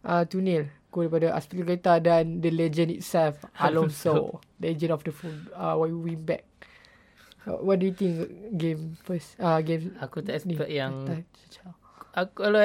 [0.00, 0.68] Uh, 2-0.
[0.94, 4.38] Goal daripada Aspilicueta dan the legend itself, Alonso.
[4.62, 6.46] legend of the full, uh, win back.
[7.42, 9.34] Uh, what do you think game first?
[9.36, 10.54] Uh, game Aku tak ni?
[10.54, 11.26] expect yang Tak-
[12.14, 12.62] aku kalau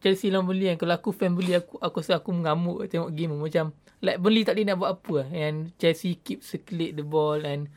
[0.00, 3.36] Chelsea lawan Burnley kan kalau aku fan Burnley aku aku rasa aku mengamuk tengok game
[3.36, 3.70] macam
[4.00, 5.28] like Burnley tak boleh nak buat apa lah.
[5.32, 7.68] and Chelsea keep circulate the ball and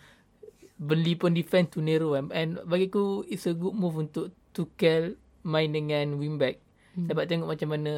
[0.80, 5.72] Burnley pun defend to narrow and bagi aku it's a good move untuk Tuchel main
[5.72, 6.60] dengan wingback
[6.96, 7.08] hmm.
[7.12, 7.94] dapat tengok macam mana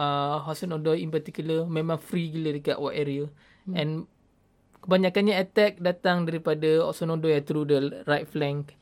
[0.00, 3.24] uh, Hassan Odoi in particular memang free gila dekat wide area
[3.68, 3.76] hmm.
[3.76, 3.90] and
[4.80, 8.80] kebanyakannya attack datang daripada Hassan Odoi through the right flank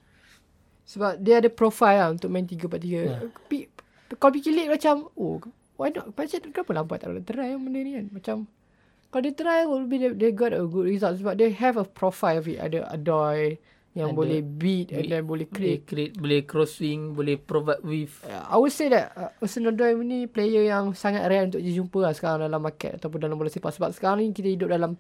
[0.89, 2.89] Sebab dia ada profile lah untuk main 3-4-3.
[2.89, 3.21] Ya.
[3.21, 3.69] Yeah.
[4.17, 5.37] Kalau fikir late macam, oh,
[5.77, 6.17] why not?
[6.17, 8.07] Macam kenapa lambat tak nak try benda ni kan?
[8.09, 8.37] Macam,
[9.13, 11.21] kalau dia try, will be they, they got a good result.
[11.21, 12.57] Sebab they have a profile of it.
[12.57, 13.61] Ada Adoy
[13.97, 15.83] yang Ada boleh beat and beat, then boleh boleh create.
[15.89, 20.29] create boleh crossing boleh provide with Uh, I would say that uh, Arsenal Adoy ni
[20.29, 23.75] player yang sangat rare untuk dijumpa lah sekarang dalam market ataupun dalam bola sepak.
[23.75, 24.95] Sebab sekarang ni kita hidup dalam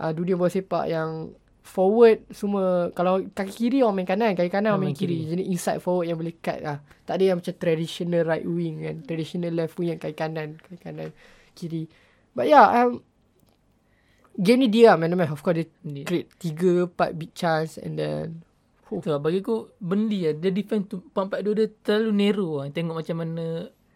[0.00, 1.30] uh, dunia bola sepak yang
[1.64, 5.24] forward semua kalau kaki kiri orang main kanan kaki kanan orang main main kiri.
[5.24, 5.32] kiri.
[5.32, 8.96] jadi inside forward yang boleh cut lah tak ada yang macam traditional right wing kan
[9.08, 11.08] traditional left wing yang kaki kanan kaki kanan
[11.56, 11.88] kiri
[12.36, 13.00] but yeah um,
[14.34, 15.66] game ni dia lah man, of course dia
[16.02, 18.42] create 3 4 big chance and then
[18.90, 22.66] oh, Tu lah, bagi aku Burnley lah dia defend tu 4-4-2 dia terlalu narrow lah
[22.70, 23.46] tengok macam mana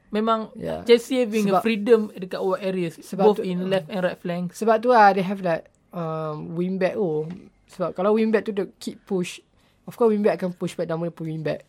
[0.08, 0.82] memang Yeah.
[0.88, 4.18] Chelsea having Sebab- a freedom dekat wide areas Sebab both tu- in left and right
[4.18, 7.26] flank Sebab tu lah they have that um, wing back oh.
[7.68, 9.44] Sebab kalau wing back tu dia keep push.
[9.84, 11.68] Of course wing back akan push back nama dia pun wing back.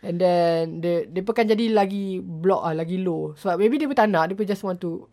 [0.00, 3.36] And then dia dia pun akan jadi lagi block ah lagi low.
[3.36, 5.04] Sebab maybe dia pun tak nak, dia pun just want to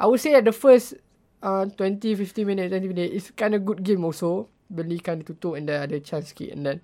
[0.00, 0.96] I would say that the first
[1.42, 4.48] uh, 20 50 minutes 20 minutes is kind of good game also.
[4.66, 6.56] Beli kan ditutup and then ada chance sikit.
[6.56, 6.78] And then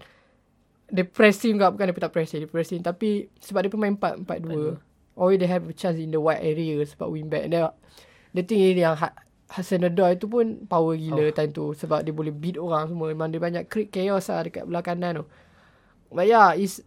[0.92, 4.44] dia pressing juga bukan dia tak pressing dia pressing tapi sebab dia pemain 4 4
[4.44, 7.48] 2 always they have a chance in the wide area sebab wing back.
[7.48, 7.64] And then
[8.36, 9.16] the thing is yang ha-
[9.52, 11.32] Hassan Adoi tu pun power gila oh.
[11.32, 11.76] time tu.
[11.76, 13.12] Sebab dia boleh beat orang semua.
[13.12, 15.24] Memang dia banyak create chaos lah dekat belah kanan tu.
[16.12, 16.80] But yeah it's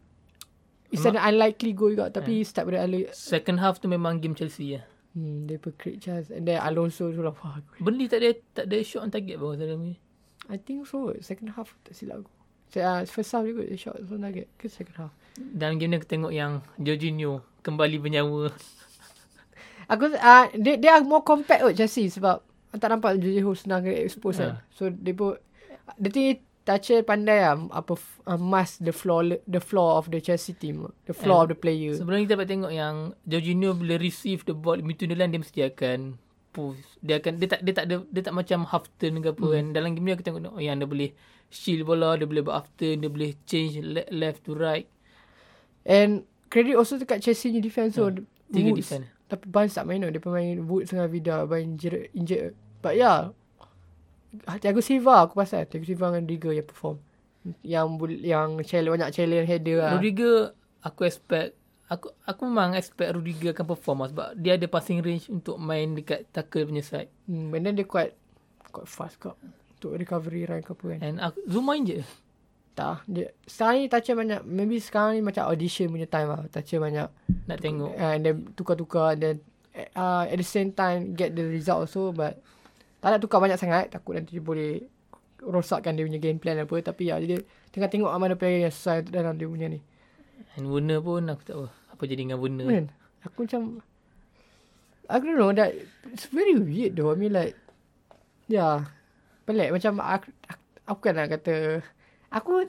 [0.89, 2.09] it's an unlikely goal juga.
[2.09, 6.03] Tapi start pada Ali second half tu memang game Chelsea lah hmm, dia pun create
[6.03, 9.39] chance and then Alonso tu lah wah, Burnley tak ada tak ada shot on target
[9.39, 9.95] bawah dalam ni
[10.45, 11.09] I think so.
[11.25, 12.29] Second half tak silap aku.
[12.69, 15.13] So, uh, first half juga dia shot so target ke second half?
[15.35, 18.53] Dalam game ni aku tengok yang Jorginho kembali bernyawa.
[19.91, 22.41] Aku uh, dia dia more compact kot Chelsea sebab
[22.77, 24.41] tak nampak Jorginho senang expose Ha.
[24.41, 24.53] kan.
[24.69, 25.37] So dia pun
[25.97, 27.93] the thing is, Thatcher pandai lah apa
[28.25, 31.57] uh, mask the floor the floor of the Chelsea team, the floor And of the
[31.61, 31.93] player.
[31.93, 35.41] Sebelum ni kita dapat tengok yang Jorginho bila receive the ball between the line dia
[35.45, 36.17] mesti akan
[36.49, 36.81] push.
[37.05, 39.53] Dia akan dia tak dia tak ada dia tak macam half turn ke apa hmm.
[39.53, 39.65] kan.
[39.77, 41.13] Dalam game ni aku tengok oh, yang dia boleh
[41.53, 44.89] shield bola, dia boleh buat half turn, dia boleh change le- left to right.
[45.85, 48.81] And credit also dekat Chelsea ni defense so Ha, Tiga Woods.
[48.85, 49.05] defend.
[49.25, 50.11] Tapi Barnes tak main tau.
[50.13, 52.53] Dia pemain Woods dengan Vida Barnes injured, injured.
[52.81, 53.33] But yeah.
[54.59, 55.69] Thiago Silva aku pasal.
[55.69, 56.97] Thiago Silva dengan Riga yang perform.
[57.61, 57.87] Yang
[58.25, 59.91] yang challenge, banyak challenge header lah.
[59.95, 61.53] Rudiger aku expect
[61.85, 65.93] aku aku memang expect Rudiger akan perform lah, sebab dia ada passing range untuk main
[65.93, 67.13] dekat tackle punya side.
[67.29, 68.17] Hmm, and then dia quite
[68.73, 69.37] quite fast kau
[69.77, 70.99] untuk recovery run ke apa kan.
[71.05, 72.01] And aku Zuma je.
[72.75, 73.07] Tak.
[73.07, 74.41] Dia, sekarang ni Thatcher banyak.
[74.43, 76.43] Maybe sekarang ni macam audition punya time lah.
[76.51, 77.07] Thatcher banyak.
[77.47, 77.95] Nak tengok.
[77.95, 79.15] Uh, and then tukar-tukar.
[79.15, 79.35] And then
[79.95, 82.11] uh, at the same time get the result also.
[82.11, 82.43] But
[83.05, 83.93] tak nak tukar banyak sangat.
[83.93, 84.81] Takut nanti dia boleh
[85.45, 86.73] rosakkan dia punya game plan apa.
[86.81, 87.37] Tapi ya, dia
[87.69, 89.77] tengah tengok mana player yang sesuai dalam dia punya ni.
[90.57, 91.69] And Werner pun aku tak tahu.
[91.69, 92.65] Apa jadi dengan Werner.
[92.65, 92.85] Man,
[93.21, 93.85] aku macam...
[95.05, 95.69] I don't know that
[96.09, 97.13] it's very weird though.
[97.13, 97.53] I mean like,
[98.49, 98.89] yeah,
[99.45, 99.69] pelik.
[99.69, 101.85] Macam aku, aku, aku kan nak kata,
[102.33, 102.65] aku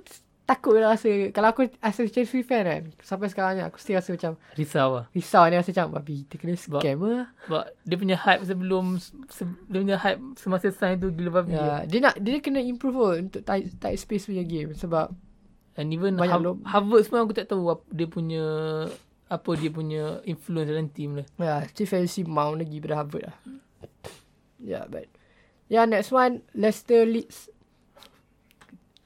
[0.47, 4.15] takut lah rasa, kalau aku rasa Chelsea fan kan, sampai sekarang ni aku still rasa
[4.15, 5.05] macam, Risau lah.
[5.11, 7.27] risau ni rasa macam, babi, dia kena scam lah.
[7.45, 8.85] Sebab dia punya hype sebelum
[9.27, 11.53] se- dia punya hype semasa sign tu gila babi.
[11.53, 14.71] Ya, dia nak, dia kena improve pun untuk tight, tight space punya game.
[14.73, 15.11] Sebab,
[15.77, 16.65] And even Banyak lob.
[16.65, 18.45] Harvard pun aku tak tahu dia punya
[19.29, 21.27] apa dia punya influence dalam team lah.
[21.37, 23.37] ya, still fancy Mount lagi pada Harvard lah.
[24.57, 25.11] Yeah, but,
[25.69, 27.53] yeah, next one, Leicester Leeds.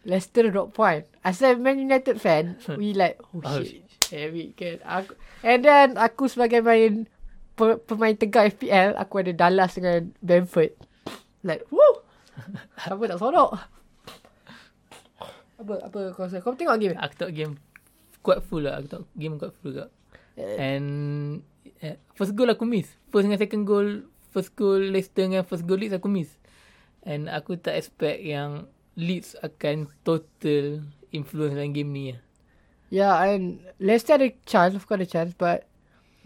[0.05, 1.05] Leicester drop point.
[1.21, 3.85] As a Man United fan, we like, oh Oh, shit.
[4.11, 4.83] Heavy kan.
[4.83, 5.15] Aku,
[5.47, 7.07] and then, aku sebagai main
[7.55, 10.75] pe, pemain tegak FPL, aku ada Dallas dengan Bamford.
[11.47, 12.03] Like, woo!
[12.91, 13.51] Apa tak sonok?
[15.61, 16.41] Apa, apa kau rasa?
[16.41, 16.97] Kau tengok game?
[16.97, 17.55] Aku tengok game
[18.25, 18.81] quite full lah.
[18.81, 19.93] Aku tengok game quite full juga.
[20.41, 20.57] Eh.
[20.57, 20.89] And
[21.85, 22.89] eh, first goal aku miss.
[23.13, 26.33] First dengan second goal, first goal Leicester dengan first goal Leeds aku miss.
[27.05, 32.05] And aku tak expect yang Leeds akan total influence dalam game ni.
[32.13, 32.21] lah.
[32.91, 35.65] Yeah, and Leicester ada chance, of course ada chance, but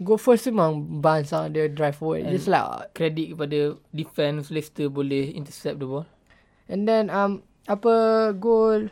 [0.01, 2.25] go first memang Barnes lah, dia drive forward.
[2.27, 3.59] And- Just like, Credit kepada
[3.93, 6.05] defense Leicester boleh intercept the ball.
[6.65, 7.93] and then, um, apa,
[8.35, 8.89] goal,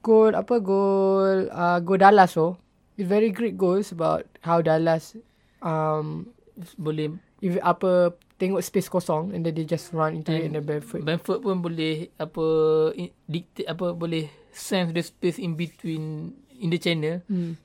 [0.00, 2.56] goal, apa, goal, uh, goal Dallas tu,
[2.96, 5.14] it's very great goals about how Dallas,
[5.60, 6.32] um,
[6.80, 7.12] Boleh
[7.44, 10.62] if, apa, tengok space kosong, and then they just run into it And in the
[10.62, 11.02] Bamford.
[11.04, 12.44] Bamford pun boleh apa
[12.92, 17.24] in, dictate apa boleh sense the space in between in the channel.
[17.28, 17.56] Hmm.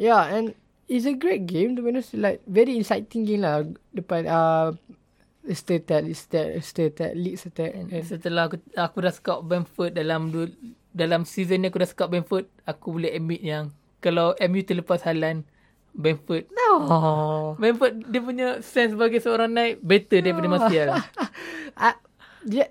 [0.00, 0.56] Yeah, and
[0.88, 1.76] it's a great game.
[1.76, 3.68] To be honest, like very exciting game lah.
[3.92, 4.72] Depan uh,
[5.44, 7.72] Leicester attack, Leeds attack.
[7.72, 10.48] And And, setelah aku aku dah scout Bamford dalam du,
[10.92, 13.72] dalam season ni aku dah scout Bamford, aku boleh admit yang
[14.04, 15.48] kalau MU terlepas Haaland,
[15.94, 16.70] Bamford no.
[17.58, 20.88] Bamford dia punya sense sebagai seorang naik better daripada Martial.
[21.78, 21.98] I,
[22.46, 22.70] yeah,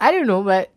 [0.00, 0.74] I don't know, but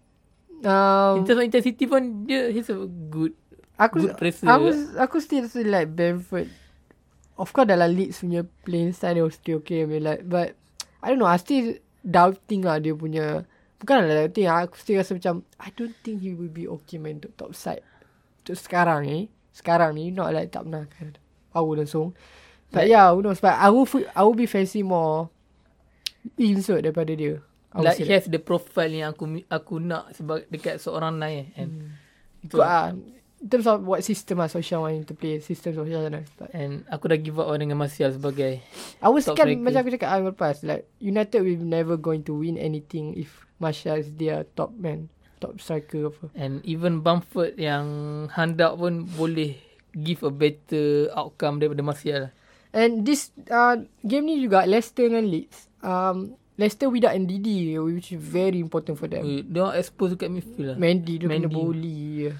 [0.65, 3.33] um, In terms of intensity pun dia he's a good
[3.77, 4.49] aku good presser.
[4.49, 6.49] aku aku still still like Bamford.
[7.37, 9.85] Of course dalam Leeds punya playing style dia was still okay.
[9.85, 10.57] I mean, like, but
[11.05, 11.29] I don't know.
[11.29, 13.45] I still doubting lah dia punya.
[13.77, 14.49] Bukan lah doubting.
[14.49, 17.85] Aku still rasa macam I don't think he will be okay main untuk top side.
[18.41, 19.29] Untuk sekarang ni.
[19.53, 21.13] Sekarang ni not like tak pernah kan.
[21.57, 22.13] Power langsung.
[22.69, 23.41] But Like- yeah, who knows.
[23.41, 25.33] But I will, I will be fancy more
[26.37, 27.41] insert daripada dia.
[27.73, 31.93] I like he has the profile yang aku aku nak sebab dekat seorang naik and
[32.41, 32.45] that.
[32.47, 32.89] itu Good, ah,
[33.37, 35.37] in terms of what system lah Social want to play.
[35.39, 36.09] System Social.
[36.39, 38.59] But and aku dah give up on dengan Martial sebagai
[38.99, 39.61] I was kan striker.
[39.61, 43.45] macam aku cakap I will pass like United will never going to win anything if
[43.61, 46.33] Martial is their top man, top striker apa.
[46.33, 47.85] And even Bamford yang
[48.33, 49.59] handak pun boleh
[49.97, 52.29] give a better outcome daripada Martial.
[52.75, 55.65] And this uh, game ni juga Leicester dengan Leeds.
[55.81, 59.21] Um, Leicester without NDD which is very important for them.
[59.45, 60.77] Dia orang expose dekat midfield lah.
[60.77, 62.33] Mendy dia kena bully.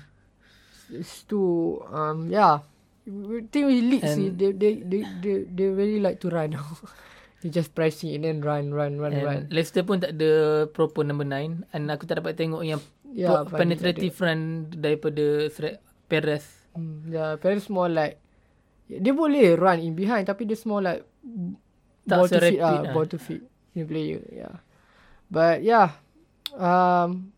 [0.90, 2.66] It's too um yeah.
[3.08, 6.58] I think with Leeds And- they, they they they they really like to run.
[7.46, 9.42] they just pressing and then run run run And run.
[9.54, 14.14] Leicester pun tak ada proper number 9 and aku tak dapat tengok yang Yeah, penetrative
[14.20, 15.48] run daripada
[16.12, 16.44] Perez.
[16.78, 18.22] Hmm, yeah, Paris more like
[18.88, 21.02] dia boleh run in behind tapi dia more like
[22.08, 22.94] Tak ball to feet se-rapid ah, lah.
[22.94, 23.44] ball to feet
[23.76, 24.22] ni player.
[24.30, 24.56] Yeah.
[25.28, 25.98] But yeah.
[26.56, 27.34] Um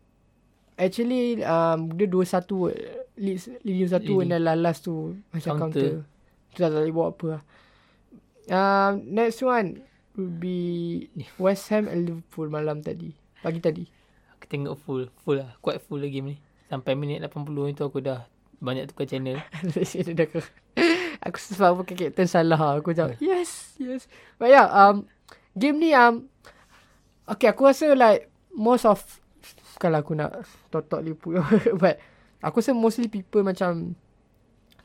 [0.78, 4.30] actually um dia 2-1 Leeds Leeds 1 Leading.
[4.30, 6.04] and then last tu macam Counter.
[6.04, 6.54] counter.
[6.54, 7.42] Tu tak boleh buat apa lah.
[8.50, 9.86] Um, next one
[10.18, 11.06] would be
[11.38, 13.14] West Ham and Liverpool malam tadi.
[13.44, 13.84] Pagi tadi.
[14.34, 15.06] Aku tengok full.
[15.22, 15.54] Full lah.
[15.62, 16.36] Quite full lah game ni.
[16.66, 18.26] Sampai minit 80 itu aku dah
[18.60, 19.40] banyak tukar channel.
[19.74, 20.28] Dia dah
[21.20, 22.80] aku sebab pakai captain salah.
[22.80, 24.06] Aku macam yes yes.
[24.36, 25.08] But yeah um
[25.56, 26.28] game ni um
[27.28, 29.00] okay aku rasa like most of
[29.80, 31.40] kalau aku nak totok Liverpool
[31.82, 31.96] but
[32.44, 33.96] aku rasa mostly people macam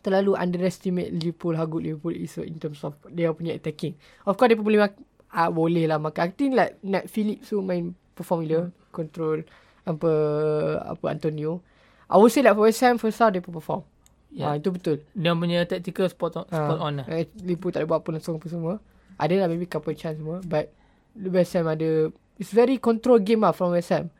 [0.06, 3.98] terlalu underestimate Liverpool how good Liverpool is in terms of dia punya attacking.
[4.24, 5.02] Of course dia pun boleh mak-
[5.34, 6.30] ah, boleh lah makan.
[6.30, 8.70] I think like Nat Phillips tu main perform gila.
[8.94, 9.42] Control
[9.86, 10.12] apa
[10.82, 11.62] apa Antonio
[12.10, 13.84] I would say like for West Ham first half dia pun perform
[14.36, 14.52] Ya.
[14.52, 15.00] Ah, itu betul.
[15.16, 17.08] Dia punya tactical spot on, spot on lah.
[17.08, 18.84] Eh, Liverpool tak ada buat apa langsung apa semua.
[19.16, 20.44] Ada lah maybe couple chance semua.
[20.44, 20.76] But
[21.16, 22.12] West Ham ada...
[22.36, 24.12] It's very control game lah from West Ham.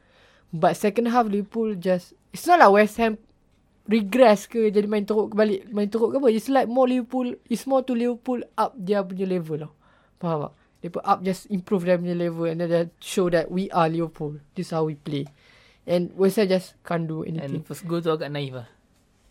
[0.56, 2.16] But second half Liverpool just...
[2.32, 3.20] It's not like West Ham
[3.92, 5.68] regress ke jadi main teruk kebalik.
[5.68, 6.32] Main teruk ke apa.
[6.32, 7.36] It's like more Liverpool...
[7.52, 9.72] It's more to Liverpool up dia punya level lah.
[10.24, 10.54] Faham tak?
[10.80, 14.40] Mereka up just improve their punya level and then they show that we are Liverpool.
[14.56, 15.28] This is how we play.
[15.86, 17.62] And Ham just can't do And anything.
[17.62, 18.68] first goal tu agak naif lah.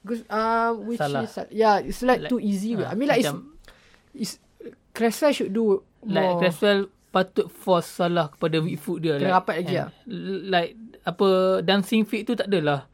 [0.01, 1.25] Because uh, which Salah.
[1.25, 2.77] is yeah, it's like, Like, too easy.
[2.79, 3.57] ah, I mean like macam-
[4.15, 6.39] it's, it's Cresswell should do Like more.
[6.39, 9.19] Cresswell patut force salah kepada weak foot dia.
[9.19, 9.89] Kena like, rapat lagi lah.
[9.89, 11.29] and Like apa
[11.65, 12.87] dancing feet tu tak adalah.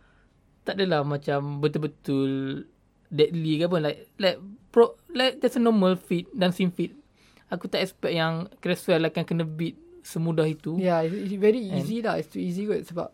[0.65, 2.65] Tak adalah macam betul-betul
[3.11, 3.77] deadly ke apa.
[3.83, 4.39] Like like
[4.71, 6.95] pro like that's a normal feet dancing feet.
[7.51, 10.79] Aku tak expect yang Cresswell akan kena beat semudah itu.
[10.79, 12.17] Yeah, it's, it's very easy lah.
[12.17, 13.11] It's too easy kot sebab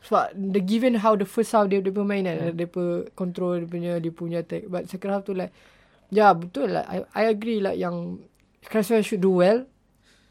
[0.00, 3.68] sebab the given how the first half dia dia bermain kan, dia per control dia
[3.68, 4.66] punya dia punya attack.
[4.66, 5.50] But second half tu like
[6.08, 8.20] yeah, betul like I I agree like yang
[8.62, 9.66] Cresswell should do well.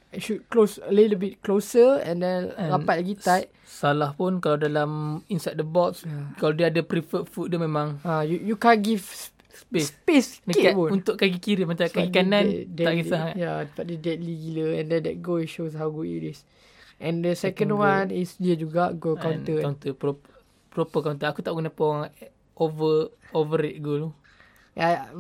[0.10, 3.48] It should close a little bit closer and then And rapat lagi tight.
[3.68, 4.90] Salah pun kalau dalam
[5.28, 6.32] inside the box, Yeah.
[6.38, 9.04] kalau dia ada preferred foot dia memang Ah, you you can't give
[9.52, 9.92] Space.
[9.92, 10.90] space sikit pun.
[10.94, 13.20] untuk kaki kiri macam Sebab kaki dia kanan dead- tak kisah.
[13.22, 13.34] kan.
[13.36, 16.44] Ya, yeah, sebab dia deadly gila and then that goal shows how good it is.
[16.96, 17.84] And the second, Second goal.
[17.84, 19.58] one is dia juga goal And counter.
[19.62, 20.16] counter pro,
[20.70, 21.28] proper counter.
[21.28, 22.04] Aku tak tahu kenapa orang
[22.56, 24.10] over overrate goal tu.
[24.76, 25.12] Yeah.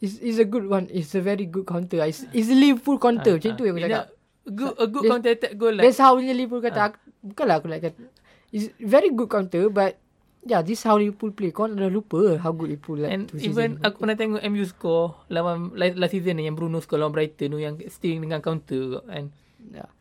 [0.00, 0.88] It's, it's a good one.
[0.88, 2.00] It's a very good counter.
[2.06, 3.36] It's, a Liverpool counter.
[3.36, 4.06] Macam tu yang aku Ini cakap.
[4.50, 5.84] Good, a good counter attack goal like.
[5.84, 6.80] That's how Liverpool kata.
[6.90, 8.02] Aku, bukanlah aku nak kata.
[8.50, 10.00] It's very good counter but
[10.42, 11.52] yeah, this how Liverpool play.
[11.52, 13.84] Kau dah lupa how good Liverpool like And even season.
[13.84, 17.60] aku pernah tengok MU score lawan last, season ni yang Bruno score lawan Brighton tu
[17.60, 19.04] yang steering dengan counter kot.
[19.10, 19.92] And Yeah.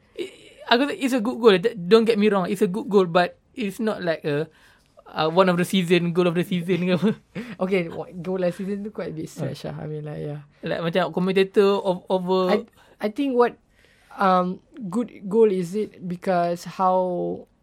[0.70, 1.58] I- aku rasa it's a good goal.
[1.76, 4.46] Don't get me wrong, it's a good goal but it's not like a
[5.10, 7.10] uh, one of the season goal of the season ke apa.
[7.66, 7.90] Okay,
[8.22, 9.76] goal last season tu quite a bit stretch lah.
[9.82, 10.46] I mean like yeah.
[10.62, 12.58] like macam commentator of, over I
[13.02, 13.58] I think what
[14.16, 16.98] um good goal is it because how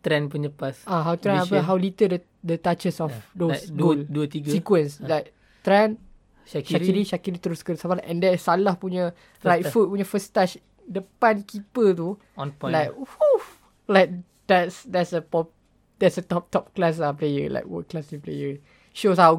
[0.03, 0.83] trend punya pass.
[0.87, 4.27] ah how try apa how little the, the touches of those like goal dua, dua
[4.31, 4.51] tiga.
[4.51, 5.31] sequence like
[5.63, 5.99] Trent
[6.47, 7.03] Shakiri Shakiri.
[7.03, 9.11] Shakiri terus ke Salah and then Salah punya
[9.43, 9.75] First right touch.
[9.75, 12.09] foot punya first touch depan keeper tu
[12.39, 12.73] on point.
[12.73, 13.43] like whew,
[13.87, 14.11] like
[14.47, 15.51] that's that's a pop
[15.99, 18.59] that's a top top class lah player like world class player
[18.95, 19.37] shows how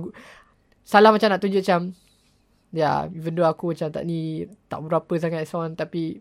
[0.87, 1.91] Salah macam nak tunjuk macam
[2.71, 6.19] yeah even though aku macam tak ni tak berapa sangat so on tapi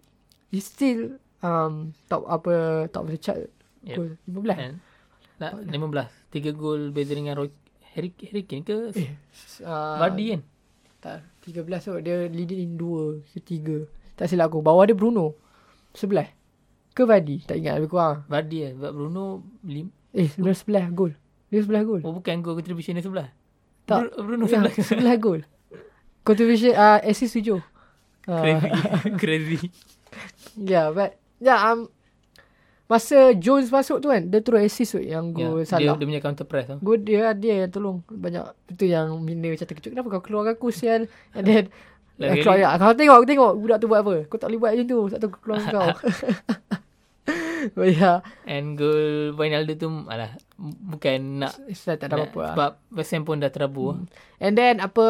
[0.50, 3.50] he still um top apa top of the chart
[3.86, 3.94] Yep.
[3.94, 4.74] goal 15 And,
[5.38, 6.34] lah, 15.
[6.34, 7.54] Tiga gol beza dengan Roy,
[7.94, 8.90] Harry, Harry Kane ke?
[8.98, 9.14] eh
[9.62, 10.40] uh, Vardy kan?
[10.98, 13.86] Tak, 13 tu dia leading in 2 ke 3.
[14.16, 14.58] Tak silap aku.
[14.58, 15.36] Bawah dia Bruno.
[15.92, 16.28] Sebelah.
[16.90, 17.40] Ke Vardy?
[17.42, 18.24] Tak ingat lebih kurang.
[18.26, 18.72] Vardy kan?
[18.74, 19.24] Sebab Bruno
[19.62, 21.12] lim, Eh, sebelah sebelah gol.
[21.46, 22.00] Dia sebelah gol.
[22.00, 23.28] Oh bukan gol contribution dia sebelah.
[23.84, 24.08] Tak.
[24.08, 24.72] Bru- Bruno Ya, sebelah.
[24.82, 25.40] sebelah gol.
[26.22, 27.52] Contribution uh, assist 7.
[27.52, 27.60] Uh,
[28.26, 28.68] Crazy.
[29.20, 29.60] Crazy.
[30.56, 31.86] yeah, but yeah, um
[32.86, 35.94] masa Jones masuk tu kan, dia terus assist tu yang gol Ya, dia, salah.
[35.94, 36.66] dia punya counter press.
[36.78, 40.70] Gol dia dia yang tolong banyak itu yang Mina macam terkejut kenapa kau keluar aku
[40.70, 41.64] sial and then
[42.16, 42.74] Lagi- Lagi keluar.
[42.76, 44.14] Kau tengok, aku tengok budak tu buat apa.
[44.26, 44.98] Kau tak boleh buat macam tu.
[45.12, 45.88] Tak tahu keluar kau.
[47.80, 48.12] oh ya.
[48.46, 52.40] And gol Wijnaldum tu alah bukan nak Saya tak ada apa-apa.
[52.40, 52.52] lah.
[52.54, 53.98] Sebab West Ham pun dah terabur.
[53.98, 54.06] Hmm.
[54.38, 55.06] And then apa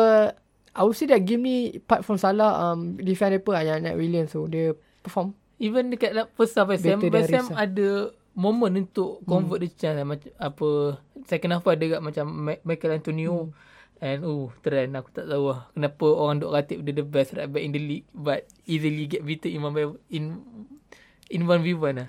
[0.76, 4.32] I would say that game ni apart from Salah um defender apa yang Nat Williams
[4.32, 5.32] tu dia perform.
[5.56, 7.56] Even dekat first half West Ham, Better West than Ham Risa.
[7.56, 7.88] ada
[8.36, 9.68] moment untuk convert hmm.
[9.68, 10.04] the chance lah.
[10.04, 10.68] Macam, apa
[11.24, 13.52] second half ada kat macam Ma- Michael Antonio Hmm.
[14.04, 17.48] And oh trend aku tak tahu lah kenapa orang duk ratip dia the best right
[17.48, 20.24] back in the league but easily get beaten in one by in
[21.30, 22.08] in 1v1 lah.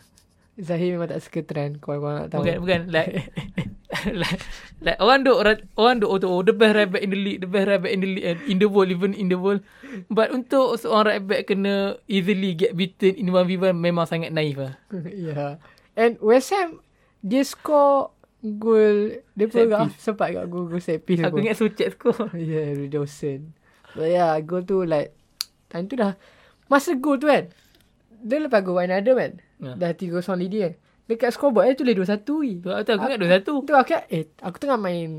[0.58, 2.42] Zahir memang tak suka trend kau kau nak tahu.
[2.42, 3.30] Bukan bukan like
[4.22, 4.42] like,
[4.82, 5.38] like orang duk
[5.78, 8.02] orang duk oh, the best right back in the league, the best right back in
[8.02, 9.62] the league and in the world even in the world.
[10.10, 14.74] But untuk seorang right back kena easily get beaten in 1v1 memang sangat naif lah.
[15.14, 15.62] yeah.
[15.94, 16.82] And West Ham
[17.22, 18.17] dia score
[18.54, 18.98] gol
[19.32, 21.20] dia pun agak sempat agak gol gol set piece.
[21.20, 21.44] Aku pun.
[21.44, 22.32] ingat Suchet score.
[22.34, 23.52] Yeah, Dawson.
[23.92, 25.12] But yeah, gol tu like
[25.68, 26.16] time tu dah
[26.66, 27.52] masa gol tu kan.
[28.18, 29.32] Dia lepas gol Wijnaldum kan.
[29.58, 29.74] Ya.
[29.76, 30.74] Dah 3-0 lead kan.
[31.08, 32.56] Dekat scoreboard dia tulis 2-1 weh.
[32.60, 33.64] Tu aku aku ingat 2-1.
[33.64, 35.10] Tu aku eh aku tengah main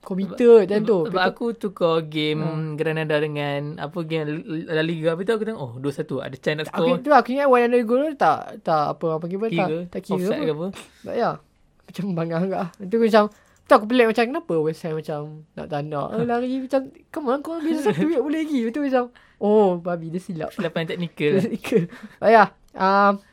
[0.00, 0.98] komputer macam tu.
[1.06, 2.68] Sebab aku tukar game Hmm.
[2.74, 4.24] Granada dengan apa game
[4.66, 5.12] La Liga.
[5.12, 7.00] Lepas tu aku tengok oh 2-1 ada chance nak Aku, score.
[7.00, 10.32] tu aku ingat Wijnaldum gol tu tak tak apa apa tak, Kira, tak kira offside
[10.34, 10.44] apa.
[10.44, 10.66] ke apa.
[11.02, 11.34] But yeah.
[11.84, 12.70] Macam bangga agak lah.
[12.80, 13.24] Itu macam
[13.64, 16.12] Tu aku pelik macam kenapa West Ham macam nak tak nak.
[16.12, 18.60] Eh, lari macam come on kau ambil satu duit boleh lagi.
[18.60, 19.08] Itu macam
[19.40, 20.52] oh babi dia silap.
[20.60, 21.40] Lapan teknikal.
[21.40, 21.88] Technical.
[22.20, 22.48] But yeah.
[22.76, 23.24] Um,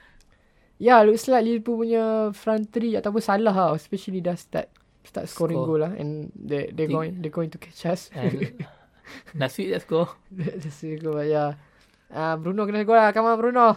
[0.80, 3.70] yeah, looks like Liverpool punya front three ataupun salah lah.
[3.76, 4.72] Especially dah start
[5.04, 5.68] start scoring Score.
[5.68, 5.92] goal lah.
[6.00, 8.08] And they they Think- going they going to catch us.
[8.16, 8.56] And
[9.36, 10.16] Nasib tak score.
[10.32, 11.20] That's a goal.
[11.20, 11.60] But yeah.
[12.08, 13.12] Uh, Bruno kena gol lah.
[13.12, 13.76] Come on Bruno.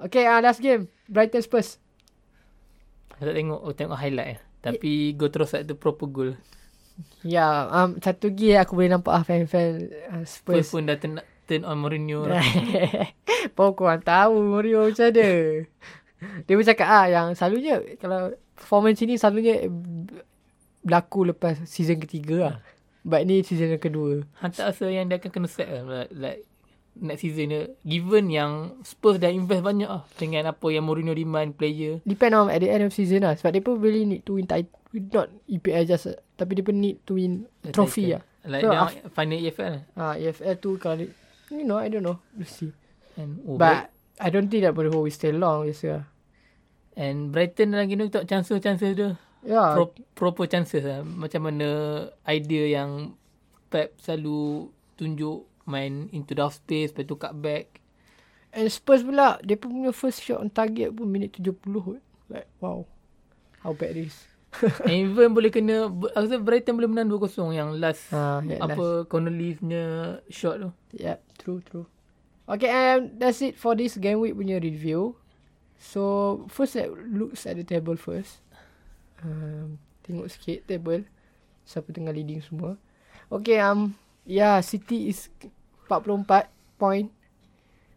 [0.00, 0.88] Okay, uh, last game.
[1.12, 1.76] Brighton Spurs.
[3.14, 4.40] Aku tak tengok, aku tengok highlight lah.
[4.64, 6.30] Tapi go terus tu proper goal.
[7.26, 10.78] Ya, yeah, um, satu lagi aku boleh nampak ah fan-fan uh, Spurs Spurs.
[10.78, 12.26] pun dah turn, turn on Mourinho.
[13.58, 15.28] Baru korang tahu Mourinho macam mana.
[16.46, 19.66] Dia pun cakap ah yang selalunya kalau performance ini selalunya
[20.86, 22.56] berlaku lepas season ketiga lah.
[23.04, 24.24] But ni season yang kedua.
[24.40, 26.06] Han tak rasa yang dia akan kena set lah.
[26.14, 26.46] Like
[26.96, 27.62] next season dia.
[27.82, 30.02] Given yang Spurs dah invest banyak lah.
[30.14, 31.98] Dengan apa yang Mourinho demand player.
[32.02, 33.34] Depend on at the end of season lah.
[33.34, 34.70] Sebab dia pun really need to win title.
[34.94, 36.06] Not EPL just.
[36.06, 38.22] uh, Tapi dia pun need to win The trophy title.
[38.22, 38.22] lah.
[38.44, 39.82] Like So, af- final EFL lah.
[39.96, 41.02] Ah, EFL tu kalau
[41.50, 42.22] you know, I don't know.
[42.34, 42.70] We'll see.
[43.14, 45.66] And, oh, But I don't think that Mourinho will stay long.
[45.66, 46.04] Biasa lah.
[46.94, 49.18] And Brighton game tu tak chances-chances dia.
[49.42, 49.74] Yeah.
[49.74, 51.02] Pro, proper chances lah.
[51.02, 51.68] Macam mana
[52.24, 53.18] idea yang
[53.66, 57.80] Pep selalu tunjuk main into the space, lepas tu cut back.
[58.54, 62.00] And Spurs pula, dia pun punya first shot on target pun minit 70 kot.
[62.30, 62.86] Like, wow.
[63.66, 64.16] How bad it is.
[64.86, 69.02] And even boleh kena, aku rasa Brighton boleh menang 2-0 yang last, Ah, yeah, apa,
[69.10, 70.70] Connolly punya shot tu.
[70.94, 71.86] Yep, true, true.
[72.46, 75.16] Okay, um, that's it for this game week punya review.
[75.80, 78.44] So, first let looks at the table first.
[79.24, 81.08] Um, tengok sikit table.
[81.64, 82.76] Siapa tengah leading semua.
[83.32, 85.28] Okay, um, yeah, City is
[85.88, 87.08] 44 point.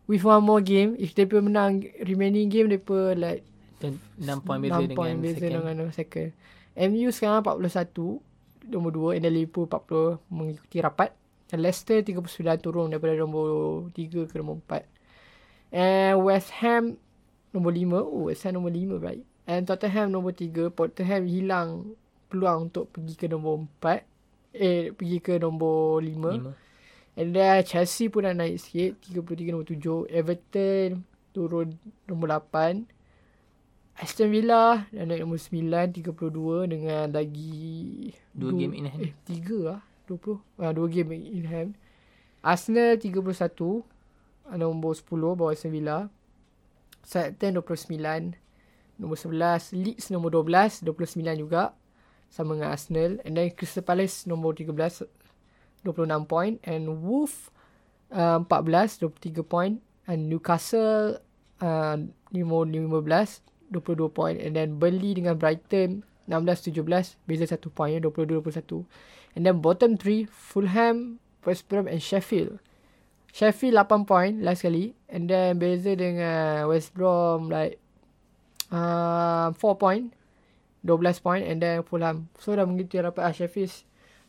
[0.07, 3.43] With one more game, if they pun menang remaining game, they pun like
[3.83, 3.99] 6
[4.47, 5.51] point beza 6 point dengan beza second.
[5.51, 6.29] dengan number second.
[6.77, 9.15] MU sekarang 41, nombor 2.
[9.19, 11.11] And then Liverpool 40 mengikuti rapat.
[11.47, 14.87] Dan Leicester 39 turun daripada nombor 3 ke nombor 4.
[15.75, 16.95] And West Ham
[17.51, 17.99] nombor 5.
[17.99, 19.23] Oh, West Ham nombor 5 baik.
[19.47, 20.71] And Tottenham nombor 3.
[20.71, 21.69] Tottenham hilang
[22.27, 24.03] peluang untuk pergi ke nombor 4.
[24.53, 26.07] Eh, pergi ke nombor 5.
[26.07, 26.53] Lima.
[27.17, 29.01] And then Chelsea pun dah naik sikit.
[29.09, 30.05] 33 nombor 7.
[30.13, 31.01] Everton
[31.33, 31.75] turun
[32.05, 32.85] nombor 8.
[33.97, 35.97] Aston Villa dah naik nombor 9.
[35.97, 38.13] 32 dengan lagi...
[38.37, 39.01] Dua game in hand.
[39.01, 39.81] Eh, 3 lah.
[40.05, 40.39] 20.
[40.61, 41.69] Ah, 2 game in hand.
[42.45, 43.83] Arsenal 31.
[44.47, 46.07] ah, Nombor 10 bawah Aston Villa.
[47.03, 48.37] Southampton 29.
[49.01, 49.73] Nombor 11.
[49.73, 50.85] Leeds nombor 12.
[50.85, 51.73] 29 juga.
[52.29, 53.19] Sama dengan Arsenal.
[53.23, 55.07] And then Crystal Palace nombor 13.
[55.83, 56.59] 26 point.
[56.67, 57.49] And Wolf
[58.11, 58.99] uh, 14.
[58.99, 59.75] 23 point.
[60.07, 61.19] And Newcastle
[61.59, 61.97] uh,
[62.31, 63.43] nombor 15.
[63.71, 64.37] 22 point.
[64.39, 67.15] And then Burnley dengan Brighton 16-17.
[67.27, 67.95] Beza 1 point.
[67.95, 68.83] ya, 22-21.
[69.35, 70.27] And then bottom 3.
[70.27, 72.59] Fulham, West Brom and Sheffield.
[73.31, 74.95] Sheffield 8 point last kali.
[75.07, 77.79] And then beza dengan West Brom like
[78.71, 80.11] uh, 4 point.
[80.87, 81.43] 12 point.
[81.43, 82.31] And then Fulham.
[82.39, 83.69] So dah mengikuti rapat ah, Sheffield.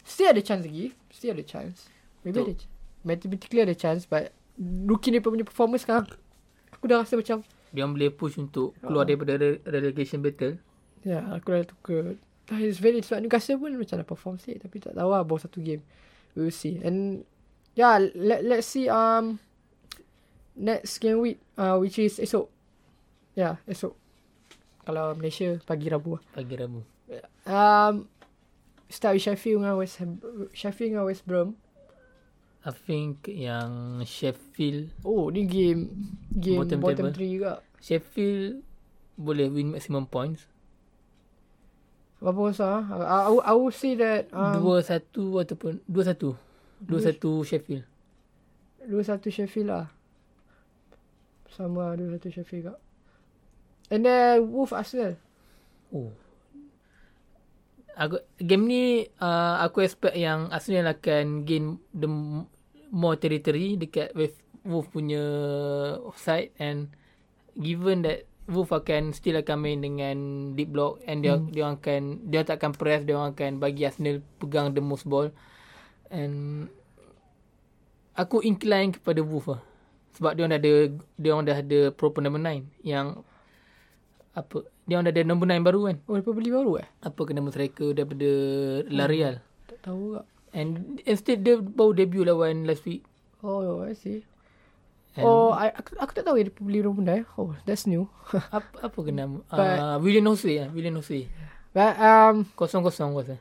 [0.03, 0.91] Still ada chance lagi.
[1.09, 1.87] Still ada chance.
[2.27, 2.59] Maybe Betul.
[2.59, 2.67] ada
[3.07, 4.05] Mathematically ada chance.
[4.05, 6.11] But looking dia punya performance sekarang.
[6.75, 7.47] Aku dah rasa macam.
[7.71, 9.09] Dia boleh push untuk keluar Oh.
[9.09, 10.59] daripada re- relegation battle.
[11.07, 12.19] Ya, aku dah tukar.
[12.49, 15.39] Ah, It's very sebab Newcastle pun macam dah perform sikit tapi tak tahu lah baru
[15.39, 15.85] satu game.
[16.33, 16.81] We will see.
[16.81, 17.23] And
[17.77, 19.37] yeah, let let's see um
[20.57, 22.49] next game week uh, which is esok.
[23.37, 23.93] Yeah, esok.
[24.89, 26.17] Kalau Malaysia pagi Rabu.
[26.17, 26.23] lah.
[26.33, 26.81] Pagi Rabu.
[27.45, 28.09] Um
[28.89, 30.17] start with Sheffield dengan West Ham,
[30.57, 31.53] Sheffield dengan West Brom.
[32.65, 35.93] I think yang Sheffield Oh, ni game
[36.33, 37.21] game Bottom bottom, table.
[37.21, 37.53] 3 juga.
[37.85, 38.65] Sheffield
[39.21, 40.49] boleh win maximum points.
[42.25, 42.83] Berapa besar?
[42.89, 43.29] ah?
[43.29, 46.33] I, I, I would say that um, Dua satu ataupun dua satu.
[46.81, 47.85] Dua satu Sheffield.
[48.89, 49.87] 2-1 Sheffield lah.
[51.53, 52.79] Sama lah 2-1 Sheffield kak.
[53.89, 55.17] And then Wolf Arsenal.
[55.93, 56.13] Oh.
[57.99, 58.83] Aku, game ni
[59.19, 62.07] uh, aku expect yang Arsenal akan gain the
[62.95, 65.19] more territory dekat with Wolf punya
[66.15, 66.95] side and
[67.59, 70.17] given that Wolf akan still akan main dengan
[70.55, 71.51] deep block and dia hmm.
[71.51, 75.29] dia akan dia tak akan press dia akan bagi Arsenal pegang the most ball
[76.09, 76.69] and
[78.17, 79.61] aku incline kepada Wolf lah
[80.17, 80.75] sebab dia orang dah ada
[81.21, 83.21] dia orang dah ada proper number 9 yang
[84.39, 86.87] apa dia orang dah ada number 9 baru kan Oh, lepas beli baru eh?
[87.03, 88.31] apa ke nama striker daripada
[88.87, 89.35] L'Oreal.
[89.67, 90.25] Tak tahu kak.
[90.51, 90.69] And
[91.05, 93.03] instead dia baru debut lawan last week.
[93.43, 94.25] Oh, I see.
[95.13, 97.21] And oh, I, aku, aku tak tahu dia beli rumah dah.
[97.35, 98.07] Oh, that's new.
[98.57, 99.43] apa apa ke nama?
[99.51, 101.27] But- Uh, William Jose ah, William Jose.
[101.75, 103.37] But um, Kosong-kosong aku rasa.